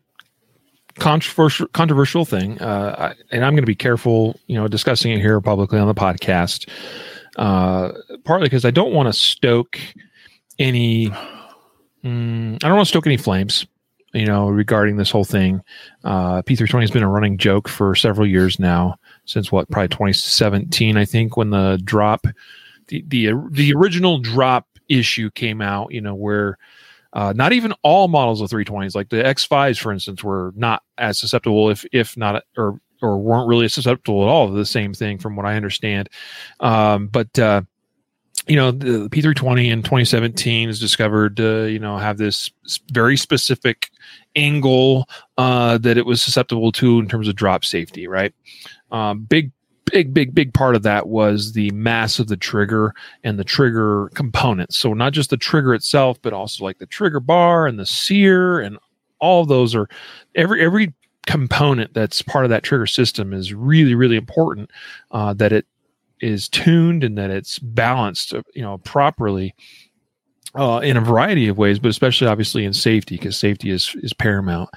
[0.98, 5.40] controversial controversial thing, uh, and I'm going to be careful, you know, discussing it here
[5.40, 6.68] publicly on the podcast.
[7.36, 7.92] Uh,
[8.24, 9.78] partly because I don't want to stoke
[10.58, 11.08] any.
[12.04, 13.66] Mm, I don't want to stoke any flames
[14.14, 15.62] you know, regarding this whole thing.
[16.04, 20.96] Uh, P320 has been a running joke for several years now, since what, probably 2017,
[20.96, 22.26] I think, when the drop,
[22.88, 25.92] the the the original drop issue came out.
[25.92, 26.58] You know, where
[27.12, 31.18] uh, not even all models of 320s, like the X5s, for instance, were not as
[31.18, 35.18] susceptible, if if not, or or weren't really susceptible at all to the same thing,
[35.18, 36.08] from what I understand.
[36.60, 37.62] Um, but uh,
[38.46, 42.50] you know the P320 in 2017 is discovered to you know have this
[42.92, 43.90] very specific
[44.36, 48.08] angle uh, that it was susceptible to in terms of drop safety.
[48.08, 48.34] Right,
[48.90, 49.52] um, big
[49.90, 54.10] big big big part of that was the mass of the trigger and the trigger
[54.14, 54.76] components.
[54.76, 58.60] So not just the trigger itself, but also like the trigger bar and the sear
[58.60, 58.78] and
[59.20, 59.88] all those are
[60.34, 60.94] every every
[61.26, 64.70] component that's part of that trigger system is really really important
[65.10, 65.66] uh, that it
[66.20, 69.54] is tuned and that it's balanced, you know, properly
[70.54, 74.12] uh, in a variety of ways, but especially obviously in safety because safety is is
[74.12, 74.70] paramount.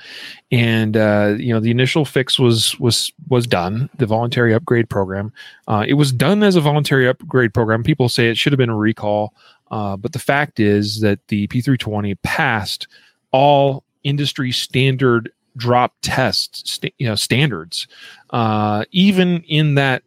[0.51, 3.89] And uh, you know, the initial fix was was was done.
[3.97, 5.31] The voluntary upgrade program.
[5.67, 7.83] Uh, it was done as a voluntary upgrade program.
[7.83, 9.33] People say it should have been a recall,
[9.71, 12.87] uh, but the fact is that the P320 passed
[13.31, 17.87] all industry standard drop test st- you know standards
[18.31, 20.01] uh, even in that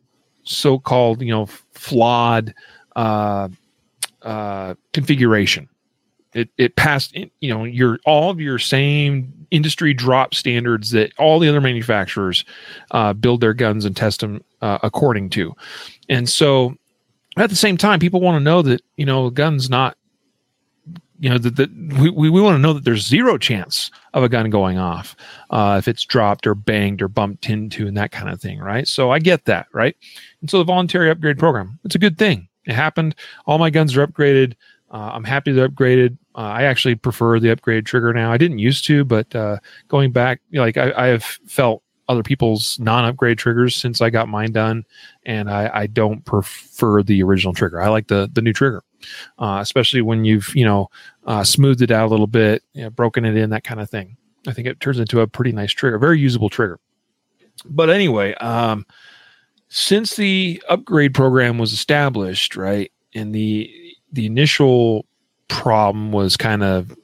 [0.44, 2.54] so-called you know flawed
[4.24, 5.68] uh, configuration.
[6.34, 11.38] It, it passed you know your all of your same industry drop standards that all
[11.38, 12.44] the other manufacturers
[12.90, 15.54] uh, build their guns and test them uh, according to,
[16.08, 16.76] and so
[17.36, 19.96] at the same time, people want to know that you know guns not
[21.20, 24.50] you know that we, we want to know that there's zero chance of a gun
[24.50, 25.16] going off
[25.50, 28.88] uh, if it's dropped or banged or bumped into and that kind of thing right?
[28.88, 29.96] So i get that right?
[30.40, 33.14] And so the voluntary upgrade program it's a good thing it happened
[33.46, 34.54] all my guns are upgraded
[34.90, 38.58] uh, i'm happy they're upgraded uh, i actually prefer the upgrade trigger now i didn't
[38.58, 42.78] used to but uh, going back you know, like I, I have felt other people's
[42.78, 44.84] non-upgrade triggers since I got mine done,
[45.24, 47.80] and I, I don't prefer the original trigger.
[47.80, 48.84] I like the the new trigger
[49.38, 50.90] uh, especially when you've you know
[51.26, 53.90] uh, smoothed it out a little bit, you know, broken it in, that kind of
[53.90, 54.16] thing.
[54.46, 56.78] I think it turns into a pretty nice trigger, very usable trigger.
[57.64, 58.84] But anyway, um,
[59.76, 63.68] since the upgrade program was established, right, and the
[64.12, 65.04] the initial
[65.48, 66.96] problem was kind of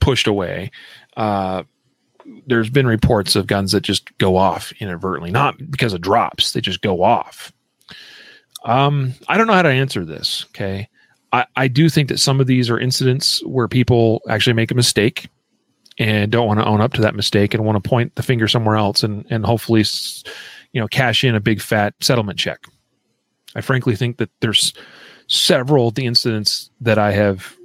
[0.00, 0.72] pushed away.
[1.16, 1.62] Uh,
[2.48, 6.60] there's been reports of guns that just go off inadvertently, not because of drops; they
[6.60, 7.52] just go off.
[8.64, 10.46] Um, I don't know how to answer this.
[10.48, 10.88] Okay.
[11.32, 14.74] I, I do think that some of these are incidents where people actually make a
[14.74, 15.28] mistake
[15.98, 18.48] and don't want to own up to that mistake and want to point the finger
[18.48, 19.84] somewhere else and, and hopefully,
[20.72, 22.64] you know, cash in a big fat settlement check.
[23.54, 24.72] I frankly think that there's
[25.26, 27.56] several of the incidents that I have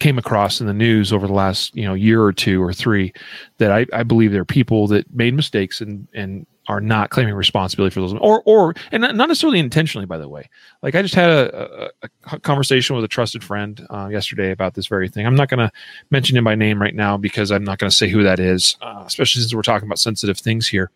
[0.00, 3.12] came across in the news over the last you know year or two or three
[3.58, 7.34] that I, I believe there are people that made mistakes and and are not claiming
[7.34, 8.14] responsibility for those.
[8.14, 10.48] Or or and not necessarily intentionally by the way.
[10.82, 14.74] Like i just had a, a, a conversation with a trusted friend uh, yesterday about
[14.74, 15.24] this very thing.
[15.24, 15.70] I'm not going to
[16.10, 18.76] mention him by name right now because i'm not going to say who that is
[18.82, 20.90] uh, especially since we're talking about sensitive things here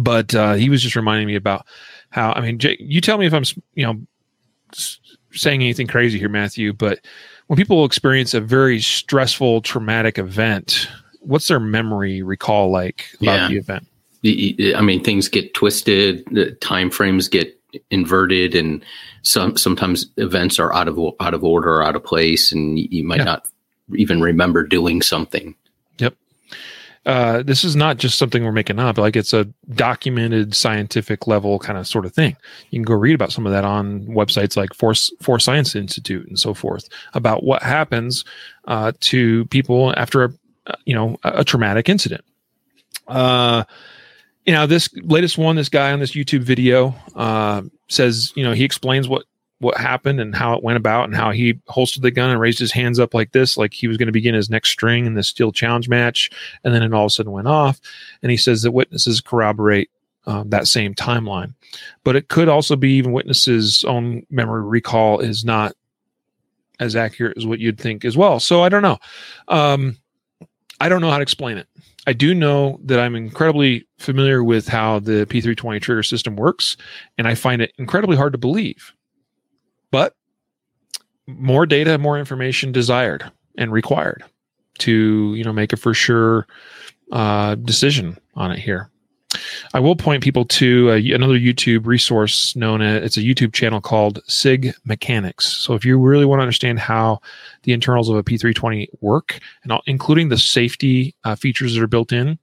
[0.00, 1.66] but uh, he was just reminding me about
[2.10, 4.00] how i mean Jay, you tell me if i'm you know
[5.32, 7.00] saying anything crazy here matthew but
[7.46, 10.88] when people experience a very stressful traumatic event
[11.20, 13.48] what's their memory recall like about yeah.
[13.48, 13.86] the event
[14.74, 17.58] I mean, things get twisted, the time frames get
[17.90, 18.84] inverted, and
[19.22, 23.04] some sometimes events are out of out of order, or out of place, and you
[23.04, 23.24] might yeah.
[23.24, 23.48] not
[23.94, 25.54] even remember doing something.
[27.06, 28.98] Uh, this is not just something we're making up.
[28.98, 32.36] Like it's a documented scientific level kind of sort of thing.
[32.70, 36.26] You can go read about some of that on websites like Force Force Science Institute
[36.26, 38.24] and so forth about what happens
[38.66, 40.32] uh, to people after a
[40.84, 42.24] you know a, a traumatic incident.
[43.06, 43.62] Uh,
[44.44, 48.52] you know this latest one, this guy on this YouTube video uh, says you know
[48.52, 49.26] he explains what
[49.58, 52.58] what happened and how it went about and how he holstered the gun and raised
[52.58, 55.14] his hands up like this, like he was going to begin his next string in
[55.14, 56.30] the steel challenge match.
[56.62, 57.80] And then it all of a sudden went off.
[58.22, 59.90] And he says that witnesses corroborate
[60.26, 61.54] um, that same timeline.
[62.04, 65.74] But it could also be even witnesses' own memory recall is not
[66.78, 68.40] as accurate as what you'd think as well.
[68.40, 68.98] So I don't know.
[69.48, 69.96] Um,
[70.80, 71.66] I don't know how to explain it.
[72.06, 76.76] I do know that I'm incredibly familiar with how the P320 trigger system works,
[77.18, 78.92] and I find it incredibly hard to believe
[81.26, 84.24] more data, more information desired and required
[84.78, 86.46] to you know make a for sure
[87.12, 88.90] uh, decision on it here.
[89.74, 93.80] I will point people to a, another YouTube resource known as it's a YouTube channel
[93.80, 95.46] called Sig Mechanics.
[95.46, 97.20] So if you really want to understand how
[97.64, 101.88] the internals of a P320 work, and all, including the safety uh, features that are
[101.88, 102.38] built in,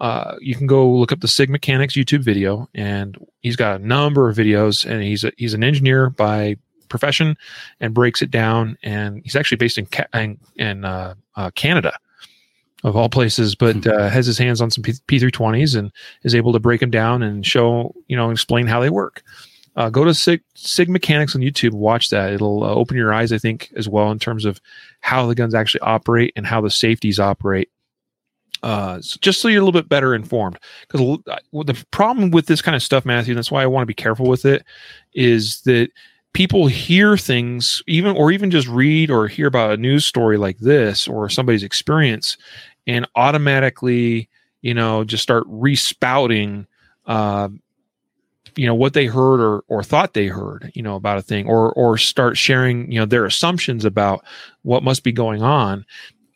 [0.00, 3.86] uh, you can go look up the Sig Mechanics YouTube video, and he's got a
[3.86, 6.56] number of videos, and he's a, he's an engineer by
[6.92, 7.36] profession
[7.80, 8.78] and breaks it down.
[8.84, 11.98] And he's actually based in in, in uh, uh, Canada,
[12.84, 13.90] of all places, but hmm.
[13.90, 15.90] uh, has his hands on some P- P320s and
[16.22, 19.22] is able to break them down and show you know explain how they work.
[19.74, 22.32] Uh, go to Sig, Sig Mechanics on YouTube, watch that.
[22.32, 24.60] It'll uh, open your eyes, I think, as well in terms of
[25.00, 27.70] how the guns actually operate and how the safeties operate.
[28.62, 31.18] Uh, so just so you're a little bit better informed, because
[31.52, 33.94] the problem with this kind of stuff, Matthew, and that's why I want to be
[33.94, 34.64] careful with it,
[35.14, 35.90] is that
[36.32, 40.58] people hear things even or even just read or hear about a news story like
[40.58, 42.36] this or somebody's experience
[42.86, 44.28] and automatically
[44.62, 46.66] you know just start respouting
[47.06, 47.48] uh,
[48.56, 51.46] you know what they heard or or thought they heard you know about a thing
[51.46, 54.24] or or start sharing you know their assumptions about
[54.62, 55.84] what must be going on.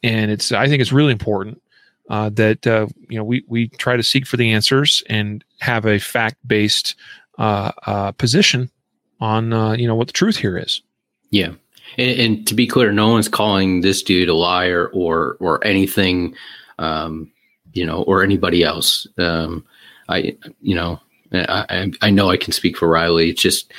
[0.02, 1.60] And it's i think it's really important
[2.08, 5.86] uh, that uh, you know we we try to seek for the answers and have
[5.86, 6.94] a fact based
[7.38, 8.70] uh, uh, position
[9.20, 10.82] on uh, you know what the truth here is.
[11.30, 11.52] Yeah,
[11.98, 16.34] and, and, to be clear, no one's calling this dude a liar or or anything,
[16.78, 17.30] um,
[17.72, 19.06] you know, or anybody else.
[19.18, 19.64] Um,
[20.08, 21.00] I you know
[21.32, 23.30] I, I know I can speak for Riley.
[23.30, 23.72] It's just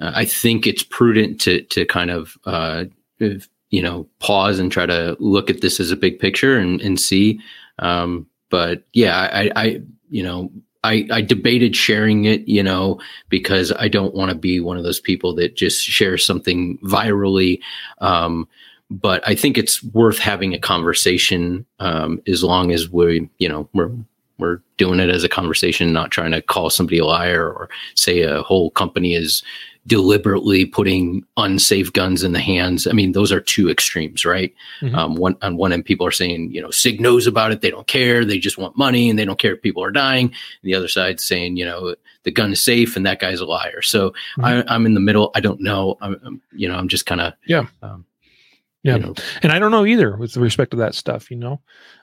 [0.00, 2.84] uh, I think it's prudent to to kind of uh,
[3.18, 7.00] you know pause and try to look at this as a big picture and and
[7.00, 7.40] see.
[7.78, 10.50] Um, but yeah, I, I you know
[10.82, 14.84] I, I debated sharing it, you know, because I don't want to be one of
[14.84, 17.60] those people that just shares something virally.
[17.98, 18.48] Um,
[18.90, 23.68] but I think it's worth having a conversation um, as long as we, you know,
[23.72, 23.92] we're
[24.38, 28.22] we're doing it as a conversation, not trying to call somebody a liar or say
[28.22, 29.42] a whole company is
[29.90, 32.86] deliberately putting unsafe guns in the hands.
[32.86, 34.54] I mean, those are two extremes, right?
[34.80, 34.94] Mm-hmm.
[34.94, 37.72] Um, one on one end, people are saying, you know, Sig knows about it; they
[37.72, 40.26] don't care, they just want money, and they don't care if people are dying.
[40.26, 43.44] And the other side saying, you know, the gun is safe, and that guy's a
[43.44, 43.82] liar.
[43.82, 44.44] So mm-hmm.
[44.44, 45.32] I, am in the middle.
[45.34, 45.98] I don't know.
[46.00, 47.66] I'm, I'm you know, I'm just kind of yeah.
[47.82, 48.06] Um,
[48.84, 48.94] yeah.
[48.94, 49.14] You know.
[49.42, 51.60] And I don't know either with respect to that stuff, you know.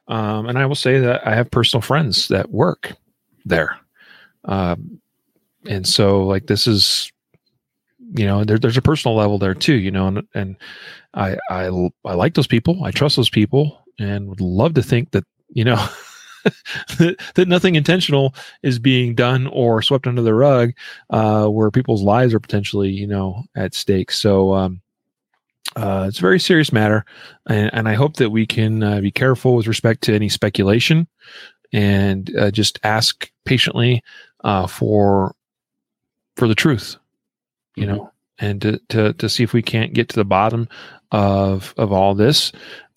[0.10, 2.98] Um, and I will say that I have personal friends that work
[3.46, 3.80] there.
[4.44, 5.00] Um,
[5.66, 7.12] and so like this is
[8.14, 10.58] you know there, there's a personal level there too you know and, and
[11.18, 12.84] I, I i like those people.
[12.84, 15.76] I trust those people and would love to think that you know
[17.00, 20.72] that, that, nothing intentional is being done or swept under the rug
[21.10, 24.12] uh, where people's lives are potentially you know at stake.
[24.12, 24.82] So um,
[25.76, 27.04] uh, it's a very serious matter
[27.48, 31.06] and, and i hope that we can uh, be careful with respect to any speculation
[31.74, 34.02] and uh, just ask patiently
[34.46, 35.36] uh, for
[36.38, 36.96] for the truth
[37.78, 37.96] you mm-hmm.
[37.96, 40.68] know, and to, to, to see if we can't get to the bottom
[41.12, 42.52] of, of all this.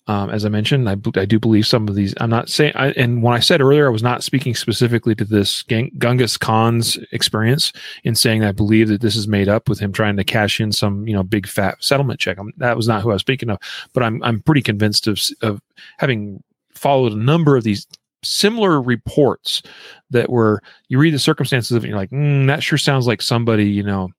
[0.07, 2.13] Um, as I mentioned, I, I do believe some of these.
[2.19, 5.23] I'm not saying, I, and when I said earlier, I was not speaking specifically to
[5.23, 7.71] this Gang, Genghis Khan's experience
[8.03, 10.59] in saying that I believe that this is made up with him trying to cash
[10.59, 12.39] in some, you know, big fat settlement check.
[12.39, 13.59] I'm, that was not who I was speaking of,
[13.93, 15.61] but I'm I'm pretty convinced of of
[15.97, 17.85] having followed a number of these
[18.23, 19.61] similar reports
[20.09, 23.07] that were you read the circumstances of it, and you're like, mm, that sure sounds
[23.07, 24.09] like somebody, you know,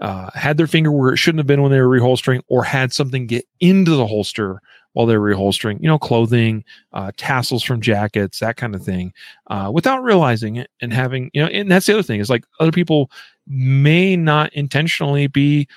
[0.00, 2.92] uh, had their finger where it shouldn't have been when they were reholstering, or had
[2.92, 4.60] something get into the holster
[4.92, 9.12] while they're reholstering, you know, clothing, uh, tassels from jackets, that kind of thing,
[9.48, 12.44] uh, without realizing it and having, you know, and that's the other thing is like
[12.58, 13.10] other people
[13.46, 15.68] may not intentionally be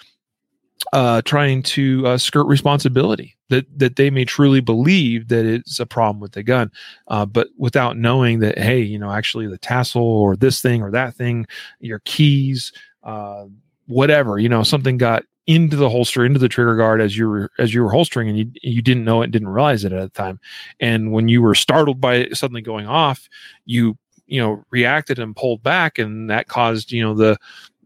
[0.94, 5.86] uh, trying to uh, skirt responsibility that that they may truly believe that it's a
[5.86, 6.72] problem with the gun,
[7.08, 10.90] uh, but without knowing that hey, you know, actually the tassel or this thing or
[10.92, 11.46] that thing,
[11.80, 12.72] your keys,
[13.04, 13.46] uh,
[13.88, 17.52] whatever, you know, something got into the holster, into the trigger guard as you were
[17.58, 20.22] as you were holstering, and you you didn't know it, didn't realize it at the
[20.22, 20.40] time,
[20.80, 23.28] and when you were startled by it suddenly going off,
[23.66, 27.38] you you know reacted and pulled back, and that caused you know the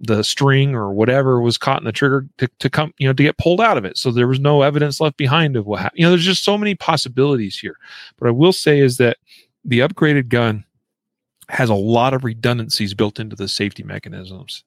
[0.01, 3.23] the string or whatever was caught in the trigger to, to come you know to
[3.23, 3.97] get pulled out of it.
[3.97, 6.57] So there was no evidence left behind of what happened you know there's just so
[6.57, 7.77] many possibilities here.
[8.19, 9.17] But i will say is that
[9.63, 10.65] the upgraded gun
[11.47, 14.63] has a lot of redundancies built into the safety mechanisms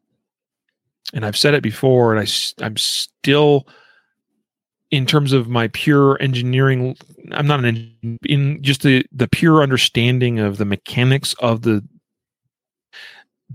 [1.14, 3.66] and I've said it before, and I I'm still
[4.90, 6.96] in terms of my pure engineering.
[7.32, 11.84] I'm not an in just the the pure understanding of the mechanics of the.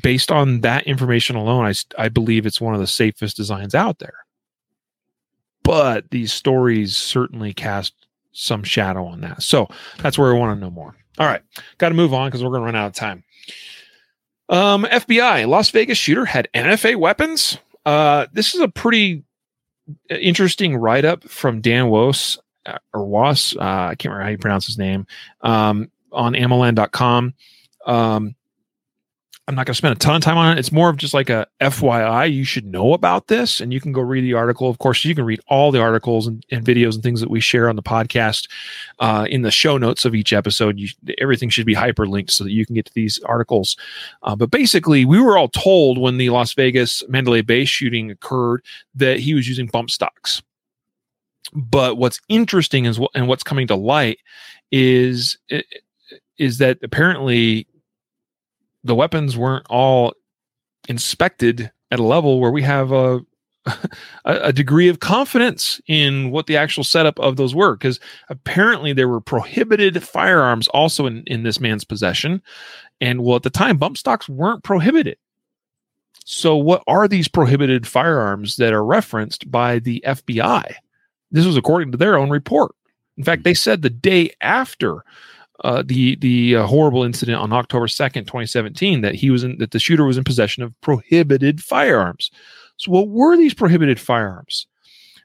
[0.02, 4.00] Based on that information alone, I I believe it's one of the safest designs out
[4.00, 4.26] there.
[5.64, 7.94] But these stories certainly cast
[8.32, 9.44] some shadow on that.
[9.44, 10.96] So that's where I want to know more.
[11.20, 11.42] All right,
[11.78, 13.24] got to move on because we're going to run out of time.
[14.50, 17.58] Um, FBI, Las Vegas shooter had NFA weapons.
[17.86, 19.24] Uh, this is a pretty
[20.10, 23.56] interesting write up from Dan Wos uh, or Was.
[23.60, 25.08] Uh, I can't remember how you pronounce his name.
[25.42, 27.34] Um, on AmmoLand.com.
[27.86, 28.36] Um,
[29.48, 30.60] I'm not going to spend a ton of time on it.
[30.60, 32.34] It's more of just like a FYI.
[32.34, 34.70] You should know about this, and you can go read the article.
[34.70, 37.42] Of course, you can read all the articles and, and videos and things that we
[37.42, 38.50] share on the podcast
[39.00, 40.80] uh, in the show notes of each episode.
[40.80, 40.88] You,
[41.18, 43.76] everything should be hyperlinked so that you can get to these articles.
[44.22, 48.64] Uh, but basically, we were all told when the Las Vegas Mandalay Bay shooting occurred
[48.96, 50.42] that he was using bump stocks.
[51.52, 54.20] But what's interesting is, and what's coming to light
[54.72, 55.38] is
[56.38, 57.68] is that apparently
[58.84, 60.14] the weapons weren't all
[60.88, 63.22] inspected at a level where we have a
[64.26, 69.08] a, degree of confidence in what the actual setup of those were because apparently there
[69.08, 72.42] were prohibited firearms also in, in this man's possession.
[73.00, 75.18] And well at the time bump stocks weren't prohibited.
[76.26, 80.76] So what are these prohibited firearms that are referenced by the fbi
[81.32, 82.76] this was according to their own report.
[83.18, 85.04] In fact they said the day after
[85.64, 89.58] uh, the the uh, horrible incident on October second, twenty seventeen, that he was in
[89.60, 92.32] that the shooter was in possession of prohibited firearms.
[92.78, 94.68] So, what were these prohibited firearms?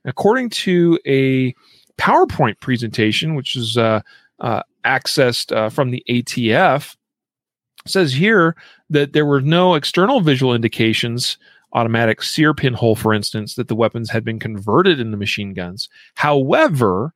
[0.04, 1.54] According to a
[1.98, 4.00] PowerPoint presentation, which is uh,
[4.40, 6.96] uh accessed uh, from the ATF,
[7.86, 8.54] says here
[8.90, 11.36] that there were no external visual indications
[11.74, 15.88] automatic sear pinhole, for instance, that the weapons had been converted into machine guns.
[16.14, 17.12] However,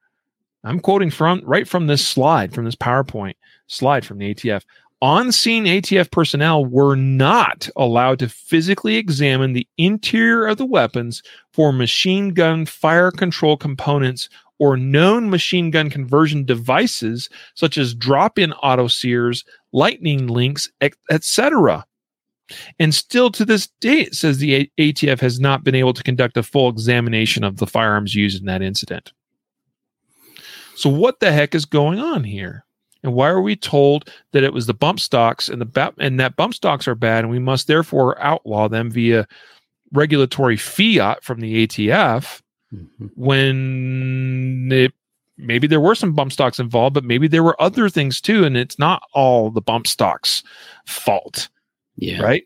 [0.64, 3.34] I'm quoting from right from this slide, from this PowerPoint
[3.66, 4.62] slide from the ATF.
[5.00, 11.22] On scene ATF personnel were not allowed to physically examine the interior of the weapons
[11.52, 14.28] for machine gun fire control components
[14.60, 20.70] or known machine gun conversion devices such as drop-in auto sears, lightning links,
[21.10, 21.84] etc.
[22.78, 26.44] And still to this date, says the ATF has not been able to conduct a
[26.44, 29.12] full examination of the firearms used in that incident.
[30.82, 32.64] So what the heck is going on here?
[33.04, 36.34] And why are we told that it was the bump stocks and the and that
[36.34, 39.28] bump stocks are bad and we must therefore outlaw them via
[39.92, 42.42] regulatory fiat from the ATF
[42.74, 43.06] mm-hmm.
[43.14, 44.92] when it,
[45.38, 48.56] maybe there were some bump stocks involved, but maybe there were other things too, and
[48.56, 50.42] it's not all the bump stocks'
[50.84, 51.48] fault.
[51.94, 52.20] Yeah.
[52.20, 52.42] Right.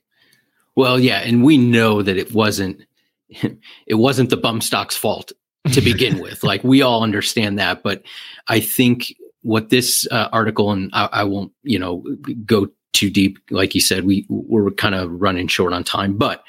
[0.75, 2.83] Well, yeah, and we know that it wasn't
[3.31, 5.33] it wasn't the bump stocks' fault
[5.73, 6.43] to begin with.
[6.43, 8.03] Like we all understand that, but
[8.49, 12.05] I think what this uh, article and I, I, won't, you know,
[12.45, 13.39] go too deep.
[13.51, 16.43] Like you said, we we're kind of running short on time, but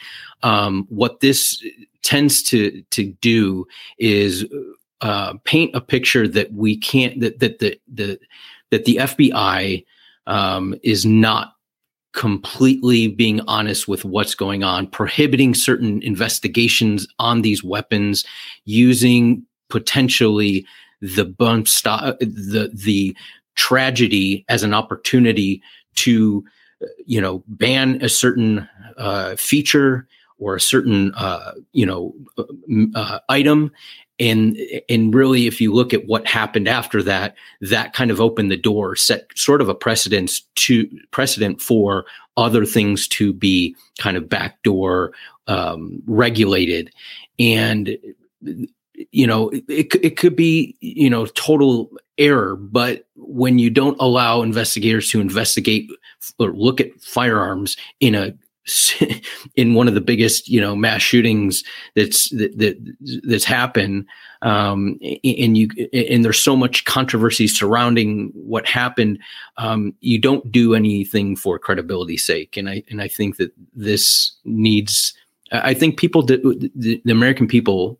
[0.43, 1.63] um, what this
[2.03, 3.67] tends to to do
[3.99, 4.45] is
[5.01, 8.19] uh, paint a picture that we can't that that the the
[8.71, 9.85] that the FBI
[10.25, 11.53] um, is not
[12.17, 18.25] completely being honest with what's going on, prohibiting certain investigations on these weapons,
[18.65, 20.65] using potentially
[20.99, 23.15] the bump stop the the
[23.53, 25.61] tragedy as an opportunity
[25.93, 26.43] to
[27.05, 30.07] you know ban a certain uh, feature
[30.39, 32.43] or a certain uh, you know uh,
[32.95, 33.71] uh item
[34.19, 34.57] and
[34.89, 38.57] and really if you look at what happened after that that kind of opened the
[38.57, 42.05] door set sort of a precedence to precedent for
[42.37, 45.11] other things to be kind of backdoor
[45.47, 46.91] um, regulated,
[47.39, 47.97] and
[49.11, 54.41] you know it it could be you know total error, but when you don't allow
[54.41, 55.89] investigators to investigate
[56.39, 58.33] or look at firearms in a
[59.55, 61.63] in one of the biggest you know mass shootings
[61.95, 64.05] that's that, that that's happened
[64.41, 69.19] um, and you and there's so much controversy surrounding what happened
[69.57, 74.35] um, you don't do anything for credibility's sake and i and i think that this
[74.43, 75.13] needs
[75.51, 77.99] i think people the, the american people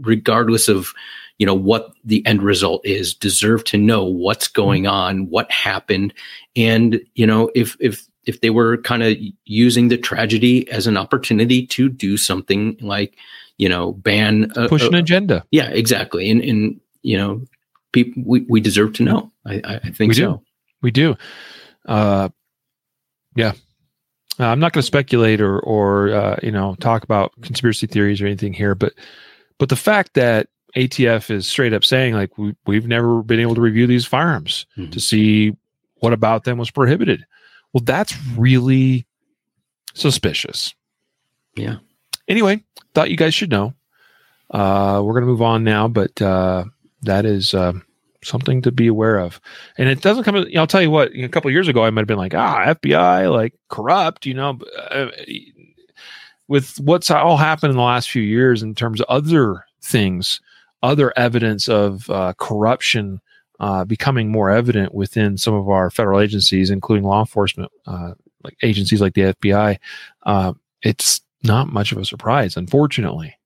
[0.00, 0.92] regardless of
[1.38, 4.94] you know what the end result is deserve to know what's going mm-hmm.
[4.94, 6.14] on what happened
[6.54, 10.96] and you know if if if they were kind of using the tragedy as an
[10.96, 13.16] opportunity to do something like
[13.58, 15.44] you know ban a, push an a, agenda.
[15.50, 16.30] Yeah exactly.
[16.30, 17.42] And and you know
[17.92, 19.32] people we, we deserve to know.
[19.46, 20.32] I i think we so.
[20.32, 20.42] do.
[20.82, 21.16] we do.
[21.86, 22.28] Uh
[23.36, 23.52] yeah.
[24.40, 28.20] Uh, i'm not going to speculate or or uh, you know talk about conspiracy theories
[28.20, 28.92] or anything here but
[29.58, 33.54] but the fact that atf is straight up saying like we, we've never been able
[33.54, 34.90] to review these firearms mm-hmm.
[34.90, 35.56] to see
[35.98, 37.24] what about them was prohibited
[37.74, 39.06] well, that's really
[39.94, 40.74] suspicious.
[41.56, 41.78] Yeah.
[42.28, 42.64] Anyway,
[42.94, 43.74] thought you guys should know.
[44.50, 46.64] Uh, we're going to move on now, but uh,
[47.02, 47.72] that is uh,
[48.22, 49.40] something to be aware of.
[49.76, 50.36] And it doesn't come.
[50.36, 51.10] You know, I'll tell you what.
[51.12, 54.24] a couple years ago, I might have been like, ah, FBI, like corrupt.
[54.24, 54.58] You know,
[54.90, 55.08] uh,
[56.46, 60.40] with what's all happened in the last few years in terms of other things,
[60.82, 63.20] other evidence of uh, corruption
[63.60, 68.56] uh, becoming more evident within some of our federal agencies, including law enforcement, uh, like
[68.62, 69.78] agencies like the FBI.
[70.24, 70.52] Uh,
[70.82, 73.36] it's not much of a surprise, unfortunately.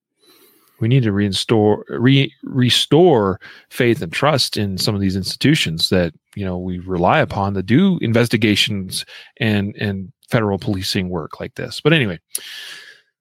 [0.80, 6.14] We need to restore re- restore faith and trust in some of these institutions that
[6.36, 9.04] you know we rely upon to do investigations
[9.38, 11.80] and and federal policing work like this.
[11.80, 12.20] But anyway,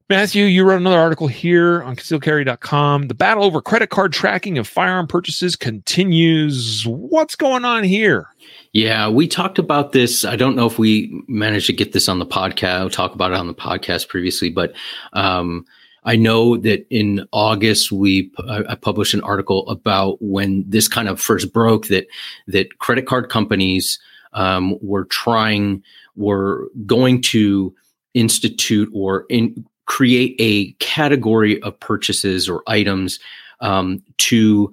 [0.09, 3.09] Matthew, you wrote another article here on concealcarry.com.
[3.09, 6.85] The battle over credit card tracking of firearm purchases continues.
[6.87, 8.27] What's going on here?
[8.71, 10.23] Yeah, we talked about this.
[10.23, 13.37] I don't know if we managed to get this on the podcast, talk about it
[13.37, 14.73] on the podcast previously, but
[15.11, 15.65] um,
[16.05, 21.19] I know that in August we I published an article about when this kind of
[21.19, 22.07] first broke that
[22.47, 23.99] that credit card companies
[24.31, 25.83] um, were trying
[26.15, 27.75] were going to
[28.13, 33.19] institute or in, create a category of purchases or items
[33.61, 34.71] um, to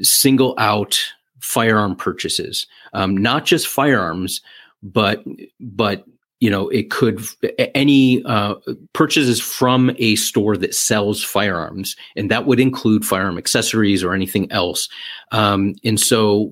[0.00, 0.98] single out
[1.40, 4.40] firearm purchases, um, not just firearms,
[4.82, 5.22] but
[5.60, 6.04] but
[6.40, 7.20] you know it could
[7.74, 8.54] any uh,
[8.94, 14.50] purchases from a store that sells firearms, and that would include firearm accessories or anything
[14.50, 14.88] else.
[15.32, 16.50] Um, and so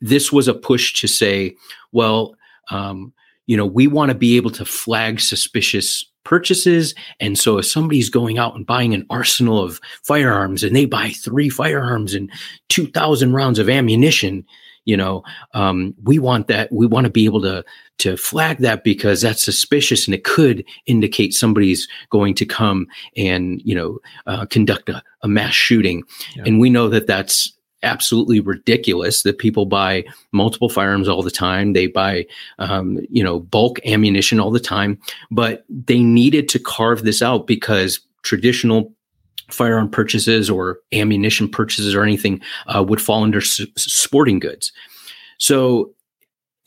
[0.00, 1.56] this was a push to say,
[1.90, 2.34] well.
[2.70, 3.14] Um,
[3.46, 6.94] you know, we want to be able to flag suspicious purchases.
[7.20, 11.08] And so if somebody's going out and buying an arsenal of firearms and they buy
[11.08, 12.30] three firearms and
[12.68, 14.44] 2000 rounds of ammunition,
[14.84, 15.22] you know,
[15.54, 16.70] um, we want that.
[16.70, 17.64] We want to be able to,
[17.98, 23.62] to flag that because that's suspicious and it could indicate somebody's going to come and,
[23.64, 26.02] you know, uh, conduct a, a mass shooting.
[26.36, 26.42] Yeah.
[26.44, 31.72] And we know that that's absolutely ridiculous that people buy multiple firearms all the time.
[31.72, 32.26] They buy,
[32.58, 34.98] um, you know, bulk ammunition all the time,
[35.30, 38.92] but they needed to carve this out because traditional
[39.50, 42.40] firearm purchases or ammunition purchases or anything
[42.74, 44.72] uh, would fall under s- sporting goods.
[45.38, 45.94] So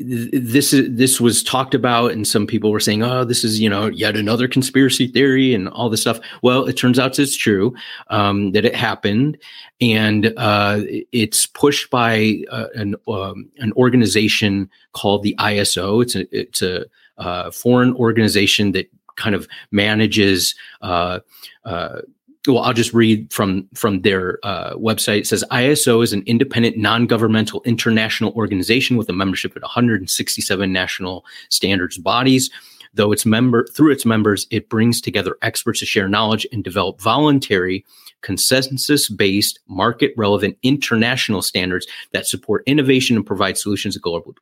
[0.05, 3.69] this is this was talked about and some people were saying oh this is you
[3.69, 6.19] know yet another conspiracy theory and all this stuff.
[6.41, 7.73] Well it turns out it's true
[8.07, 9.37] um, that it happened
[9.79, 10.81] and uh,
[11.11, 16.85] it's pushed by uh, an um, an organization called the ISO it's a it's a
[17.17, 21.19] uh, foreign organization that kind of manages uh,
[21.65, 22.01] uh,
[22.47, 25.19] well, I'll just read from from their uh, website.
[25.19, 31.25] It says ISO is an independent, non-governmental international organization with a membership at 167 national
[31.49, 32.49] standards bodies.
[32.93, 36.99] Though its member through its members, it brings together experts to share knowledge and develop
[36.99, 37.85] voluntary,
[38.21, 44.35] consensus-based, market-relevant international standards that support innovation and provide solutions to global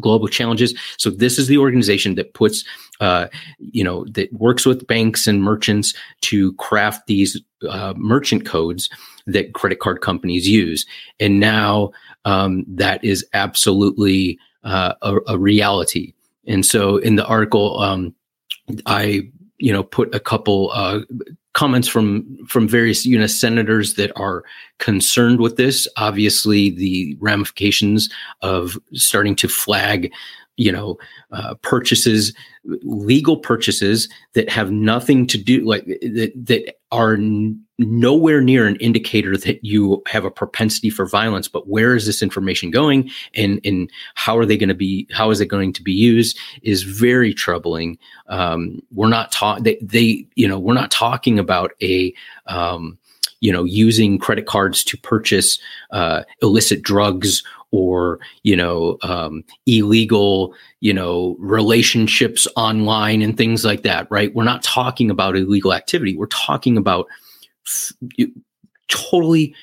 [0.00, 0.74] global challenges.
[0.96, 2.64] So this is the organization that puts,
[3.00, 3.28] uh,
[3.58, 8.88] you know, that works with banks and merchants to craft these uh, merchant codes
[9.26, 10.86] that credit card companies use.
[11.20, 11.92] And now
[12.24, 16.14] um, that is absolutely uh, a, a, reality.
[16.46, 18.14] And so in the article, um,
[18.86, 19.28] I
[19.58, 21.00] you know put a couple uh,
[21.54, 24.44] comments from from various you know senators that are
[24.78, 25.86] concerned with this.
[25.96, 28.08] Obviously the ramifications
[28.40, 30.12] of starting to flag
[30.56, 30.98] you know,
[31.32, 32.34] uh, purchases,
[32.64, 37.16] legal purchases that have nothing to do like that that are
[37.78, 41.48] nowhere near an indicator that you have a propensity for violence.
[41.48, 45.06] But where is this information going, and and how are they going to be?
[45.12, 46.38] How is it going to be used?
[46.62, 47.98] Is very troubling.
[48.28, 49.64] Um, we're not talking.
[49.64, 52.14] They, they, you know, we're not talking about a
[52.46, 52.98] um,
[53.40, 55.58] you know using credit cards to purchase
[55.90, 57.42] uh, illicit drugs
[57.72, 64.44] or you know um, illegal you know relationships online and things like that right we're
[64.44, 67.06] not talking about illegal activity we're talking about
[68.88, 69.54] totally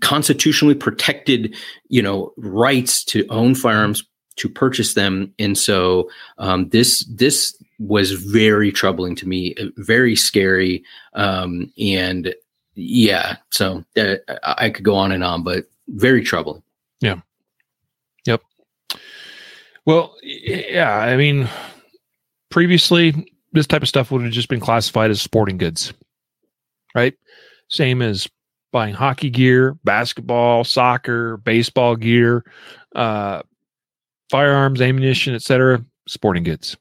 [0.00, 1.54] constitutionally protected
[1.88, 4.04] you know rights to own firearms
[4.36, 6.08] to purchase them and so
[6.38, 10.82] um, this this was very troubling to me very scary
[11.14, 12.34] um, and
[12.74, 16.62] yeah, so uh, I could go on and on, but very troubling.
[17.00, 17.20] Yeah.
[18.26, 18.42] Yep.
[19.84, 21.48] Well, yeah, I mean,
[22.50, 25.92] previously this type of stuff would have just been classified as sporting goods,
[26.94, 27.14] right?
[27.68, 28.28] Same as
[28.72, 32.44] buying hockey gear, basketball, soccer, baseball gear,
[32.94, 33.42] uh,
[34.30, 36.76] firearms, ammunition, etc., sporting goods.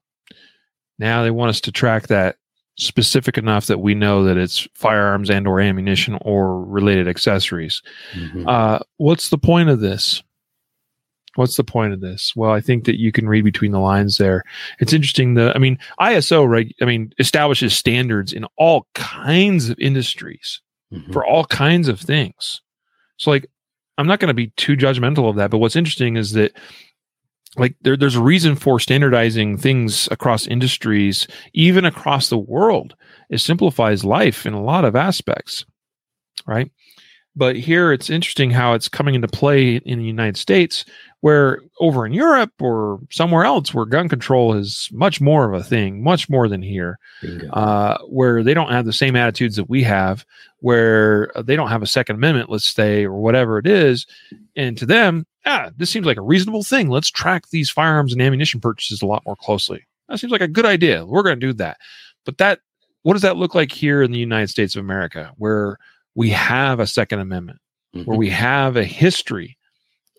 [0.98, 2.38] Now they want us to track that
[2.78, 7.82] specific enough that we know that it's firearms and or ammunition or related accessories.
[8.14, 8.48] Mm-hmm.
[8.48, 10.24] Uh, what's the point of this?
[11.36, 12.34] What's the point of this?
[12.36, 14.44] Well, I think that you can read between the lines there.
[14.80, 16.74] It's interesting that I mean ISO, right?
[16.82, 20.62] I mean establishes standards in all kinds of industries
[20.94, 21.12] mm-hmm.
[21.12, 22.62] for all kinds of things.
[23.18, 23.48] So like
[23.98, 26.54] I'm not going to be too judgmental of that, but what's interesting is that
[27.58, 32.96] like there, there's a reason for standardizing things across industries, even across the world.
[33.30, 35.66] It simplifies life in a lot of aspects,
[36.46, 36.72] right?
[37.36, 40.84] But here it's interesting how it's coming into play in the United States,
[41.22, 45.64] where over in Europe or somewhere else where gun control is much more of a
[45.64, 47.00] thing, much more than here,
[47.54, 50.26] uh, where they don't have the same attitudes that we have,
[50.60, 54.06] where they don't have a Second Amendment, let's say, or whatever it is.
[54.58, 56.90] And to them, yeah, this seems like a reasonable thing.
[56.90, 59.88] Let's track these firearms and ammunition purchases a lot more closely.
[60.10, 61.06] That seems like a good idea.
[61.06, 61.78] We're going to do that.
[62.26, 62.60] But that,
[63.04, 65.78] what does that look like here in the United States of America, where
[66.16, 67.60] we have a Second Amendment,
[67.96, 68.06] mm-hmm.
[68.06, 69.58] where we have a history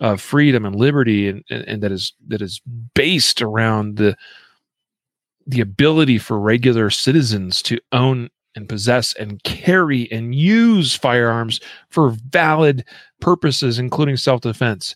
[0.01, 2.61] of freedom and liberty, and, and, and that is that is
[2.95, 4.17] based around the
[5.47, 12.15] the ability for regular citizens to own and possess and carry and use firearms for
[12.31, 12.85] valid
[13.21, 14.95] purposes, including self defense.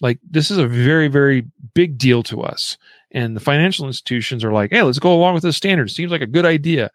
[0.00, 2.76] Like, this is a very, very big deal to us.
[3.12, 5.90] And the financial institutions are like, hey, let's go along with this standard.
[5.90, 6.90] Seems like a good idea.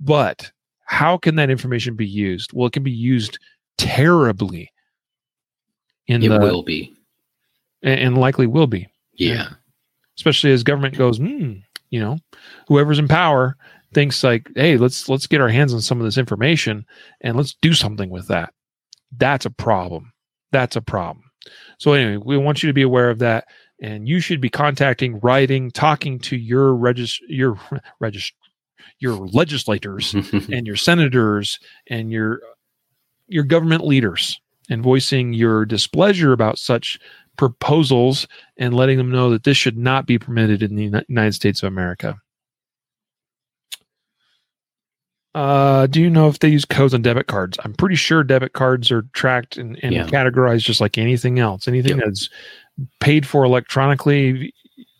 [0.00, 0.52] But
[0.84, 2.52] how can that information be used?
[2.52, 3.38] Well, it can be used
[3.78, 4.70] terribly.
[6.06, 6.94] In it the, will be.
[7.82, 8.88] And likely will be.
[9.14, 9.48] Yeah.
[10.16, 11.54] Especially as government goes, hmm,
[11.90, 12.18] you know,
[12.68, 13.56] whoever's in power
[13.92, 16.84] thinks like, hey, let's let's get our hands on some of this information
[17.20, 18.52] and let's do something with that.
[19.16, 20.12] That's a problem.
[20.50, 21.24] That's a problem.
[21.78, 23.46] So anyway, we want you to be aware of that,
[23.80, 27.58] and you should be contacting, writing, talking to your regis your
[28.00, 28.32] regis
[28.98, 31.58] your legislators and your senators
[31.88, 32.40] and your
[33.28, 36.98] your government leaders and voicing your displeasure about such
[37.36, 38.26] proposals
[38.56, 41.68] and letting them know that this should not be permitted in the United States of
[41.68, 42.18] America.
[45.34, 47.58] Uh, do you know if they use codes on debit cards?
[47.64, 50.06] I'm pretty sure debit cards are tracked and, and yeah.
[50.06, 51.66] categorized just like anything else.
[51.66, 52.06] Anything yep.
[52.06, 52.28] that's
[53.00, 54.52] paid for electronically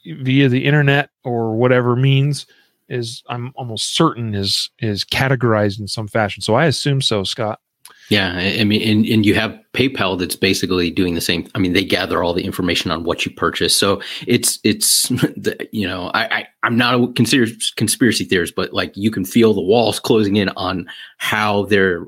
[0.04, 2.46] via the internet or whatever means
[2.92, 6.42] is I'm almost certain is is categorized in some fashion.
[6.42, 7.60] So I assume so, Scott.
[8.08, 11.48] Yeah, I mean, and, and you have PayPal that's basically doing the same.
[11.54, 15.68] I mean, they gather all the information on what you purchase, so it's it's the,
[15.72, 19.54] you know, I, I I'm not a consider conspiracy theorist, but like you can feel
[19.54, 22.06] the walls closing in on how they're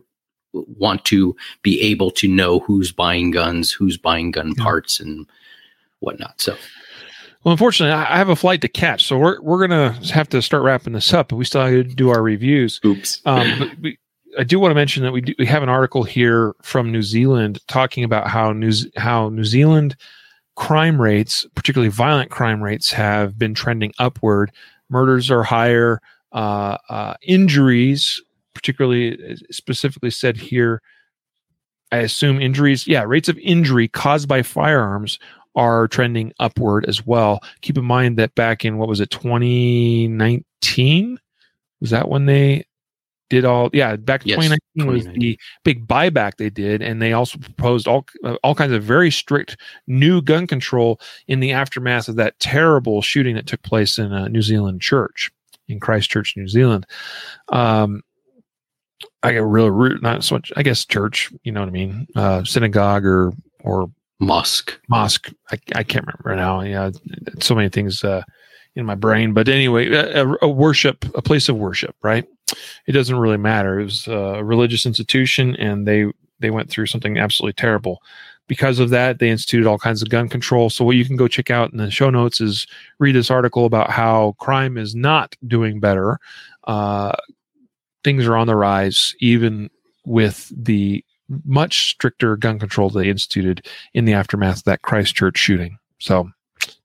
[0.53, 5.27] want to be able to know who's buying guns, who's buying gun parts, and
[6.01, 6.41] whatnot.
[6.41, 6.57] So.
[7.45, 10.63] Well, unfortunately, I have a flight to catch, so we're we're gonna have to start
[10.63, 11.29] wrapping this up.
[11.29, 12.81] But we still have to do our reviews.
[12.87, 13.21] Oops.
[13.27, 13.99] Um, we,
[14.39, 17.03] I do want to mention that we do, we have an article here from New
[17.03, 19.95] Zealand talking about how New how New Zealand
[20.57, 24.51] crime rates, particularly violent crime rates, have been trending upward.
[24.89, 26.01] Murders are higher.
[26.33, 28.21] Uh, uh, injuries,
[28.55, 30.81] particularly specifically said here,
[31.93, 32.89] I assume injuries.
[32.89, 35.19] Yeah, rates of injury caused by firearms
[35.55, 37.41] are trending upward as well.
[37.61, 41.19] Keep in mind that back in what was it, 2019?
[41.81, 42.65] Was that when they
[43.31, 45.21] did all yeah back in Yes, 2019 was 2019.
[45.21, 49.11] the big buyback they did and they also proposed all uh, all kinds of very
[49.11, 54.13] strict new gun control in the aftermath of that terrible shooting that took place in
[54.13, 55.33] a New Zealand church
[55.69, 56.87] in Christchurch New Zealand
[57.49, 58.03] um
[59.23, 62.07] I get real root not so much I guess church you know what I mean
[62.15, 63.91] uh synagogue or or
[64.21, 64.79] Mosque.
[64.89, 66.61] mosque I, I can't remember now.
[66.61, 66.91] Yeah
[67.41, 68.23] so many things uh
[68.77, 69.33] in my brain.
[69.33, 72.25] But anyway a, a- worship a place of worship right?
[72.87, 73.81] It doesn't really matter.
[73.81, 76.07] It was a religious institution and they
[76.41, 78.03] they went through something absolutely terrible.
[78.47, 80.69] Because of that they instituted all kinds of gun control.
[80.71, 82.67] So what you can go check out in the show notes is
[82.99, 86.19] read this article about how crime is not doing better.
[86.65, 87.13] Uh,
[88.05, 89.71] things are on the rise even
[90.05, 91.03] with the
[91.45, 95.79] much stricter gun control they instituted in the aftermath of that Christchurch shooting.
[95.99, 96.31] So,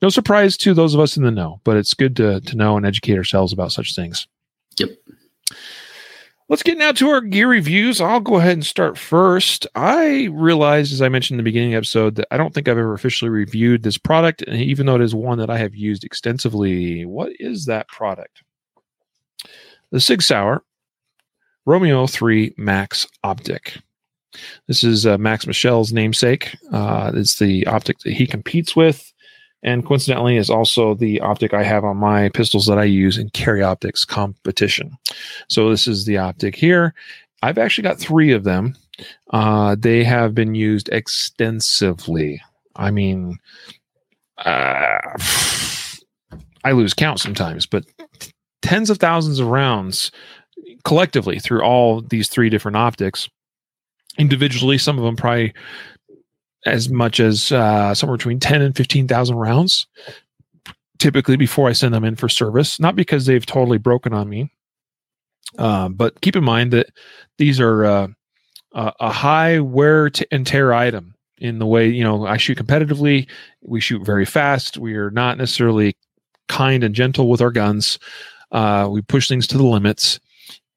[0.01, 2.77] no surprise to those of us in the know, but it's good to, to know
[2.77, 4.27] and educate ourselves about such things.
[4.77, 4.91] Yep.
[6.49, 8.01] Let's get now to our gear reviews.
[8.01, 9.67] I'll go ahead and start first.
[9.75, 12.67] I realized, as I mentioned in the beginning of the episode, that I don't think
[12.67, 15.75] I've ever officially reviewed this product, and even though it is one that I have
[15.75, 17.05] used extensively.
[17.05, 18.41] What is that product?
[19.91, 20.63] The Sig Sauer
[21.67, 23.77] Romeo 3 Max Optic.
[24.67, 26.55] This is uh, Max Michel's namesake.
[26.71, 29.11] Uh, it's the optic that he competes with,
[29.63, 33.29] and coincidentally, is also the optic I have on my pistols that I use in
[33.31, 34.97] carry optics competition.
[35.47, 36.93] So this is the optic here.
[37.41, 38.75] I've actually got three of them.
[39.31, 42.41] Uh, they have been used extensively.
[42.75, 43.37] I mean,
[44.37, 44.99] uh,
[46.63, 47.85] I lose count sometimes, but
[48.61, 50.11] tens of thousands of rounds
[50.83, 53.29] collectively through all these three different optics
[54.17, 55.53] individually some of them probably
[56.65, 59.87] as much as uh, somewhere between 10 and 15,000 rounds
[60.97, 62.77] typically before I send them in for service.
[62.77, 64.51] Not because they've totally broken on me
[65.57, 66.87] uh, but keep in mind that
[67.37, 68.07] these are uh,
[68.73, 73.27] a high wear and tear item in the way you know I shoot competitively
[73.61, 75.95] we shoot very fast we are not necessarily
[76.47, 77.97] kind and gentle with our guns
[78.51, 80.19] uh, we push things to the limits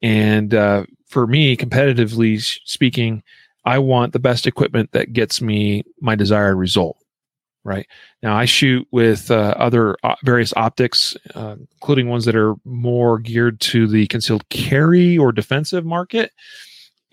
[0.01, 3.23] and uh, for me, competitively speaking,
[3.65, 6.97] I want the best equipment that gets me my desired result.
[7.63, 7.87] Right
[8.21, 13.19] now, I shoot with uh, other uh, various optics, uh, including ones that are more
[13.19, 16.33] geared to the concealed carry or defensive market,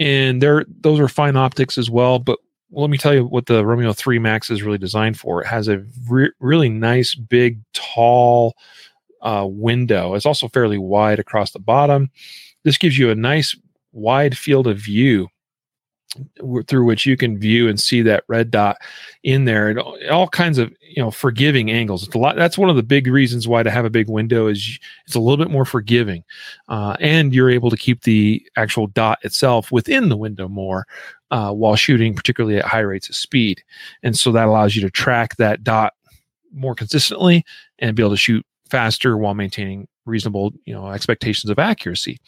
[0.00, 2.18] and they're those are fine optics as well.
[2.18, 2.40] But
[2.72, 5.40] let me tell you what the Romeo 3 Max is really designed for.
[5.40, 8.56] It has a re- really nice, big, tall
[9.22, 10.14] uh, window.
[10.14, 12.10] It's also fairly wide across the bottom.
[12.64, 13.56] This gives you a nice
[13.92, 15.28] wide field of view
[16.66, 18.76] through which you can view and see that red dot
[19.22, 19.78] in there and
[20.10, 22.04] all kinds of you know forgiving angles.
[22.04, 24.48] It's a lot that's one of the big reasons why to have a big window
[24.48, 26.24] is it's a little bit more forgiving
[26.68, 30.84] uh, and you're able to keep the actual dot itself within the window more
[31.30, 33.62] uh, while shooting particularly at high rates of speed.
[34.02, 35.94] And so that allows you to track that dot
[36.52, 37.44] more consistently
[37.78, 42.18] and be able to shoot faster while maintaining reasonable you know expectations of accuracy.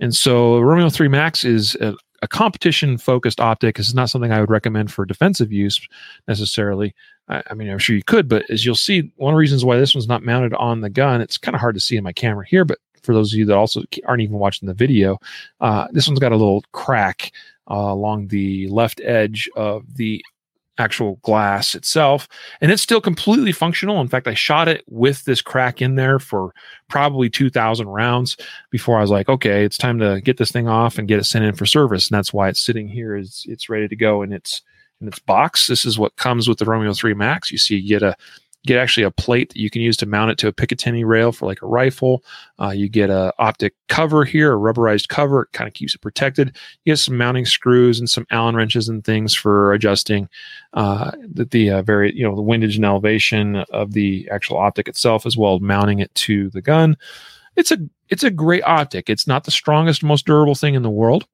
[0.00, 3.76] And so romeo 3 max is a, a competition focused optic.
[3.76, 5.80] This is not something i would recommend for defensive use
[6.26, 6.94] necessarily.
[7.28, 9.64] I, I mean i'm sure you could but as you'll see one of the reasons
[9.64, 12.04] why this one's not mounted on the gun it's kind of hard to see in
[12.04, 15.18] my camera here but for those of you that also aren't even watching the video
[15.60, 17.32] uh, this one's got a little crack
[17.70, 20.24] uh, along the left edge of the
[20.78, 22.28] actual glass itself
[22.60, 24.00] and it's still completely functional.
[24.00, 26.52] In fact i shot it with this crack in there for
[26.88, 28.36] probably 2000 rounds
[28.70, 31.24] before i was like okay it's time to get this thing off and get it
[31.24, 32.08] sent in for service.
[32.08, 34.62] And that's why it's sitting here is it's ready to go in its
[35.00, 35.66] in its box.
[35.66, 37.52] This is what comes with the romeo 3 max.
[37.52, 38.16] You see you get a
[38.66, 41.32] get actually a plate that you can use to mount it to a picatinny rail
[41.32, 42.22] for like a rifle.
[42.60, 45.42] Uh, you get a optic cover here a rubberized cover.
[45.42, 46.56] It kind of keeps it protected.
[46.84, 50.28] You get some mounting screws and some allen wrenches and things for adjusting
[50.74, 54.88] uh, the, the uh, very you know the windage and elevation of the actual optic
[54.88, 56.96] itself as well as mounting it to the gun.
[57.54, 59.08] It's a it's a great optic.
[59.08, 61.26] It's not the strongest most durable thing in the world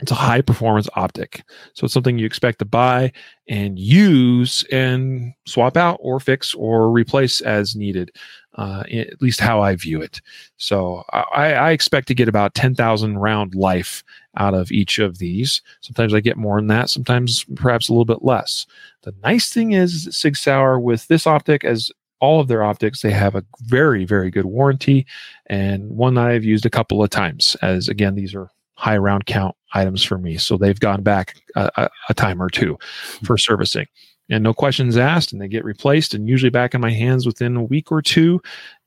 [0.00, 1.42] it's a high performance optic.
[1.74, 3.12] So it's something you expect to buy
[3.48, 8.10] and use and swap out or fix or replace as needed
[8.56, 10.20] uh, at least how i view it.
[10.56, 14.02] So i, I expect to get about 10000 round life
[14.36, 15.62] out of each of these.
[15.80, 18.66] Sometimes i get more than that sometimes perhaps a little bit less.
[19.02, 21.90] The nice thing is, sig sauer with this optic as
[22.20, 25.06] all of their optics they have a very very good warranty
[25.46, 28.50] and one that i've used a couple of times as again these are
[28.80, 30.38] high round count items for me.
[30.38, 32.78] So they've gone back a, a, time or two
[33.22, 33.86] for servicing
[34.30, 37.56] and no questions asked and they get replaced and usually back in my hands within
[37.56, 38.40] a week or two.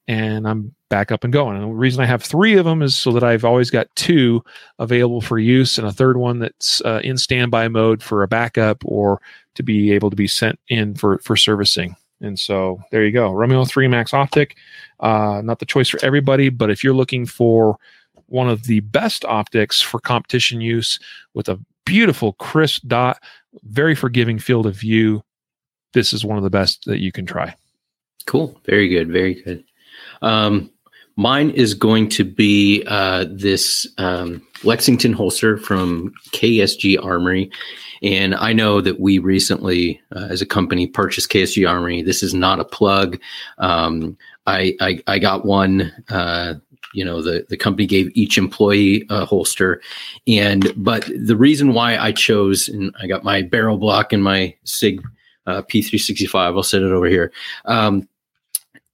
[0.07, 1.55] And I'm back up and going.
[1.55, 4.43] And the reason I have three of them is so that I've always got two
[4.79, 8.83] available for use and a third one that's uh, in standby mode for a backup
[8.83, 9.21] or
[9.55, 11.95] to be able to be sent in for for servicing.
[12.19, 14.57] And so there you go, Romeo 3 Max Optic.
[14.99, 17.77] Uh, not the choice for everybody, but if you're looking for
[18.27, 20.99] one of the best optics for competition use
[21.33, 23.21] with a beautiful crisp dot,
[23.63, 25.23] very forgiving field of view,
[25.93, 27.55] this is one of the best that you can try.
[28.25, 28.59] Cool.
[28.65, 29.11] Very good.
[29.11, 29.63] Very good.
[30.21, 30.71] Um,
[31.15, 37.51] mine is going to be uh, this um, Lexington holster from KSG Armory.
[38.01, 42.01] And I know that we recently, uh, as a company, purchased KSG Armory.
[42.01, 43.19] This is not a plug.
[43.59, 45.91] Um, I, I, I got one.
[46.09, 46.55] Uh,
[46.93, 49.81] you know, the the company gave each employee a holster,
[50.27, 54.55] and but the reason why I chose, and I got my barrel block and my
[54.63, 55.01] Sig
[55.45, 56.35] uh, P365.
[56.35, 57.31] I'll set it over here.
[57.65, 58.07] Um,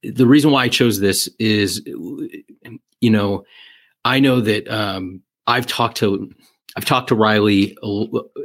[0.02, 3.44] the reason why I chose this is, you know,
[4.04, 6.30] I know that um, I've talked to
[6.76, 7.76] I've talked to Riley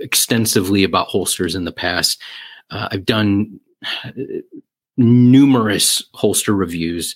[0.01, 2.22] extensively about holsters in the past.
[2.72, 3.60] Uh, I've done
[4.97, 7.16] numerous holster reviews,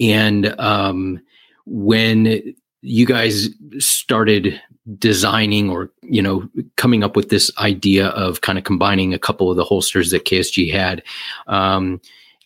[0.00, 1.20] and um,
[1.66, 3.48] when you guys
[3.78, 4.60] started
[4.98, 9.50] designing or you know coming up with this idea of kind of combining a couple
[9.50, 11.02] of the holsters that KSG had,
[11.48, 12.00] um,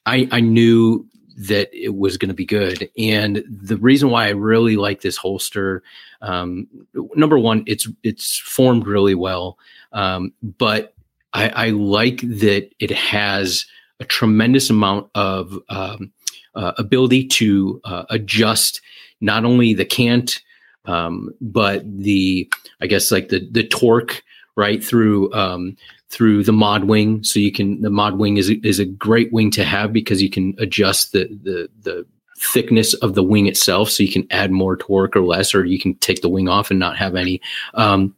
[0.07, 1.07] I, I knew
[1.37, 2.91] that it was going to be good.
[2.99, 5.83] And the reason why I really like this holster,
[6.21, 6.67] um,
[7.15, 9.59] number one, it's it's formed really well,
[9.93, 10.95] um, but
[11.33, 13.65] I, I, like that it has
[14.01, 16.13] a tremendous amount of um,
[16.55, 18.81] uh, ability to uh, adjust
[19.21, 20.43] not only the cant,
[20.87, 22.51] um, but the
[22.81, 24.23] I guess like the the torque
[24.57, 25.77] right through um,
[26.09, 27.23] through the mod wing.
[27.25, 30.31] So you can the mod wing is is a great wing to have because you
[30.31, 32.07] can adjust the the the
[32.39, 35.79] thickness of the wing itself, so you can add more torque or less, or you
[35.79, 37.41] can take the wing off and not have any.
[37.75, 38.15] Um,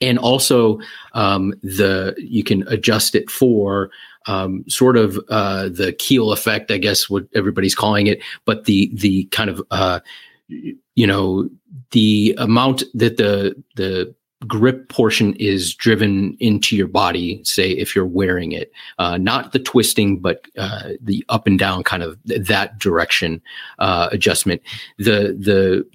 [0.00, 0.78] and also
[1.14, 3.90] um, the you can adjust it for
[4.26, 8.90] um, sort of uh, the keel effect, I guess what everybody's calling it, but the
[8.94, 10.00] the kind of uh,
[10.48, 11.48] you know
[11.90, 14.14] the amount that the the
[14.46, 19.58] grip portion is driven into your body say if you're wearing it uh, not the
[19.58, 23.40] twisting but uh, the up and down kind of th- that direction
[23.78, 24.60] uh, adjustment.
[24.98, 25.86] The the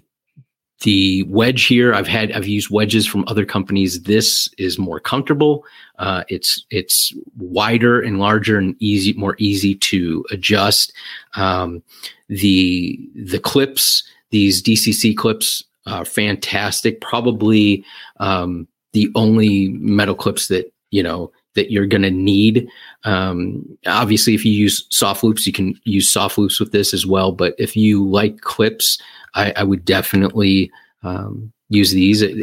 [0.82, 4.02] the wedge here i've had i've used wedges from other companies.
[4.02, 5.64] This is more comfortable.
[6.00, 10.92] Uh, it's it's wider and larger and easy more easy to adjust.
[11.36, 11.84] Um,
[12.28, 17.02] the the clips these dcc clips are fantastic.
[17.02, 17.84] Probably
[18.20, 22.68] um, the only metal clips that you know that you're going to need.
[23.04, 27.06] Um, obviously, if you use soft loops, you can use soft loops with this as
[27.06, 27.32] well.
[27.32, 29.02] But if you like clips,
[29.36, 30.72] I, I would definitely
[31.04, 32.22] um, use these.
[32.22, 32.38] It,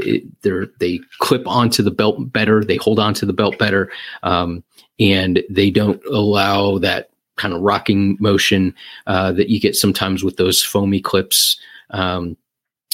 [0.44, 2.64] it, they clip onto the belt better.
[2.64, 3.90] They hold onto the belt better,
[4.22, 4.62] um,
[4.98, 8.74] and they don't allow that kind of rocking motion
[9.06, 11.58] uh, that you get sometimes with those foamy clips.
[11.90, 12.36] Um,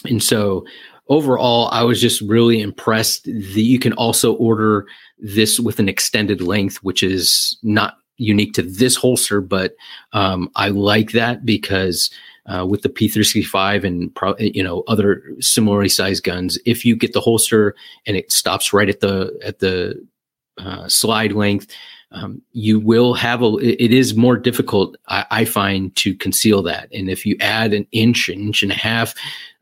[0.05, 0.65] and so
[1.09, 4.87] overall, I was just really impressed that you can also order
[5.19, 9.75] this with an extended length, which is not unique to this holster, but
[10.13, 12.11] um, I like that because
[12.47, 17.13] uh, with the P365 and pro- you know other similarly sized guns, if you get
[17.13, 17.75] the holster
[18.07, 20.07] and it stops right at the at the
[20.59, 21.69] uh, slide length,
[22.15, 26.89] um, you will have a it is more difficult I, I, find to conceal that.
[26.93, 29.15] And if you add an inch an inch and a half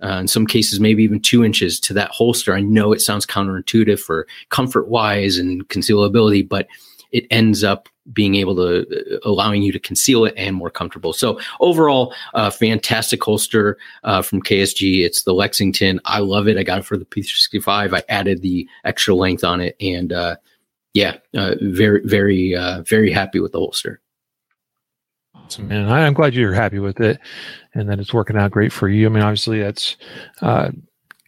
[0.02, 3.26] uh, in some cases maybe even two inches to that holster i know it sounds
[3.26, 6.68] counterintuitive for comfort wise and concealability but
[7.10, 11.12] it ends up being able to uh, allowing you to conceal it and more comfortable.
[11.12, 16.00] So overall uh, fantastic holster uh, from ksg it's the lexington.
[16.04, 16.58] I love it.
[16.58, 20.36] I got it for the p365 i added the extra length on it and uh,
[20.94, 24.00] yeah, uh, very, very, uh, very happy with the holster.
[25.34, 25.88] Awesome, man.
[25.88, 27.18] I, am glad you're happy with it
[27.74, 29.06] and that it's working out great for you.
[29.06, 29.96] I mean, obviously, that's,
[30.40, 30.70] uh,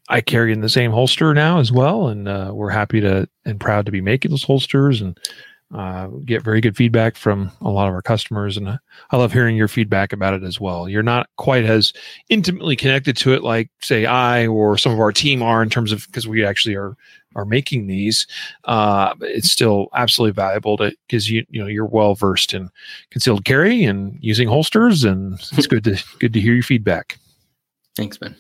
[0.09, 2.09] I carry in the same holster now as well.
[2.09, 5.19] And uh, we're happy to and proud to be making those holsters and
[5.75, 8.57] uh, get very good feedback from a lot of our customers.
[8.57, 10.89] And I love hearing your feedback about it as well.
[10.89, 11.93] You're not quite as
[12.29, 15.91] intimately connected to it like, say, I or some of our team are in terms
[15.91, 16.97] of because we actually are
[17.37, 18.29] are making these,
[18.65, 22.71] uh, it's still absolutely valuable to because you you know you're well versed in
[23.11, 27.19] concealed carry and using holsters, and it's good to good to hear your feedback.
[27.97, 28.37] Thanks, ben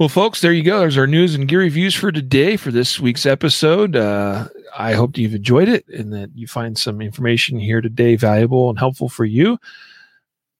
[0.00, 0.80] Well, folks, there you go.
[0.80, 3.94] There's our news and gear reviews for today for this week's episode.
[3.94, 8.68] Uh, I hope you've enjoyed it and that you find some information here today valuable
[8.68, 9.58] and helpful for you.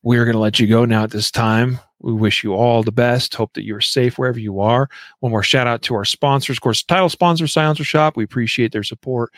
[0.03, 1.79] We're going to let you go now at this time.
[2.01, 3.35] We wish you all the best.
[3.35, 4.89] Hope that you're safe wherever you are.
[5.21, 6.59] One more shout out to our sponsors.
[6.59, 8.17] Of course, title sponsor, Silencer Shop.
[8.17, 9.33] We appreciate their support.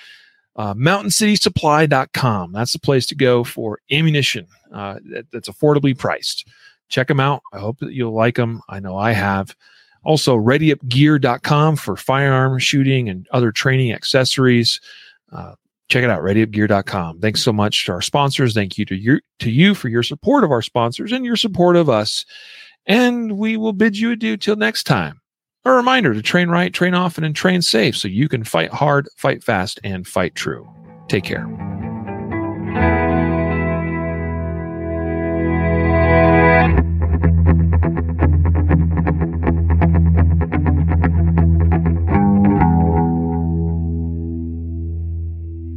[0.56, 2.52] Uh, MountainCitySupply.com.
[2.52, 6.48] That's the place to go for ammunition uh, that, that's affordably priced.
[6.88, 7.42] Check them out.
[7.52, 8.60] I hope that you'll like them.
[8.68, 9.54] I know I have.
[10.05, 14.80] Also, ReadyUpGear.com for firearm shooting and other training accessories.
[15.32, 15.55] Uh,
[15.88, 17.20] check it out, ReadyUpGear.com.
[17.20, 18.55] Thanks so much to our sponsors.
[18.55, 21.76] Thank you to you to you for your support of our sponsors and your support
[21.76, 22.24] of us.
[22.86, 25.20] And we will bid you adieu till next time.
[25.64, 29.09] A reminder to train right, train often, and train safe so you can fight hard,
[29.16, 30.66] fight fast, and fight true.
[31.09, 31.77] Take care.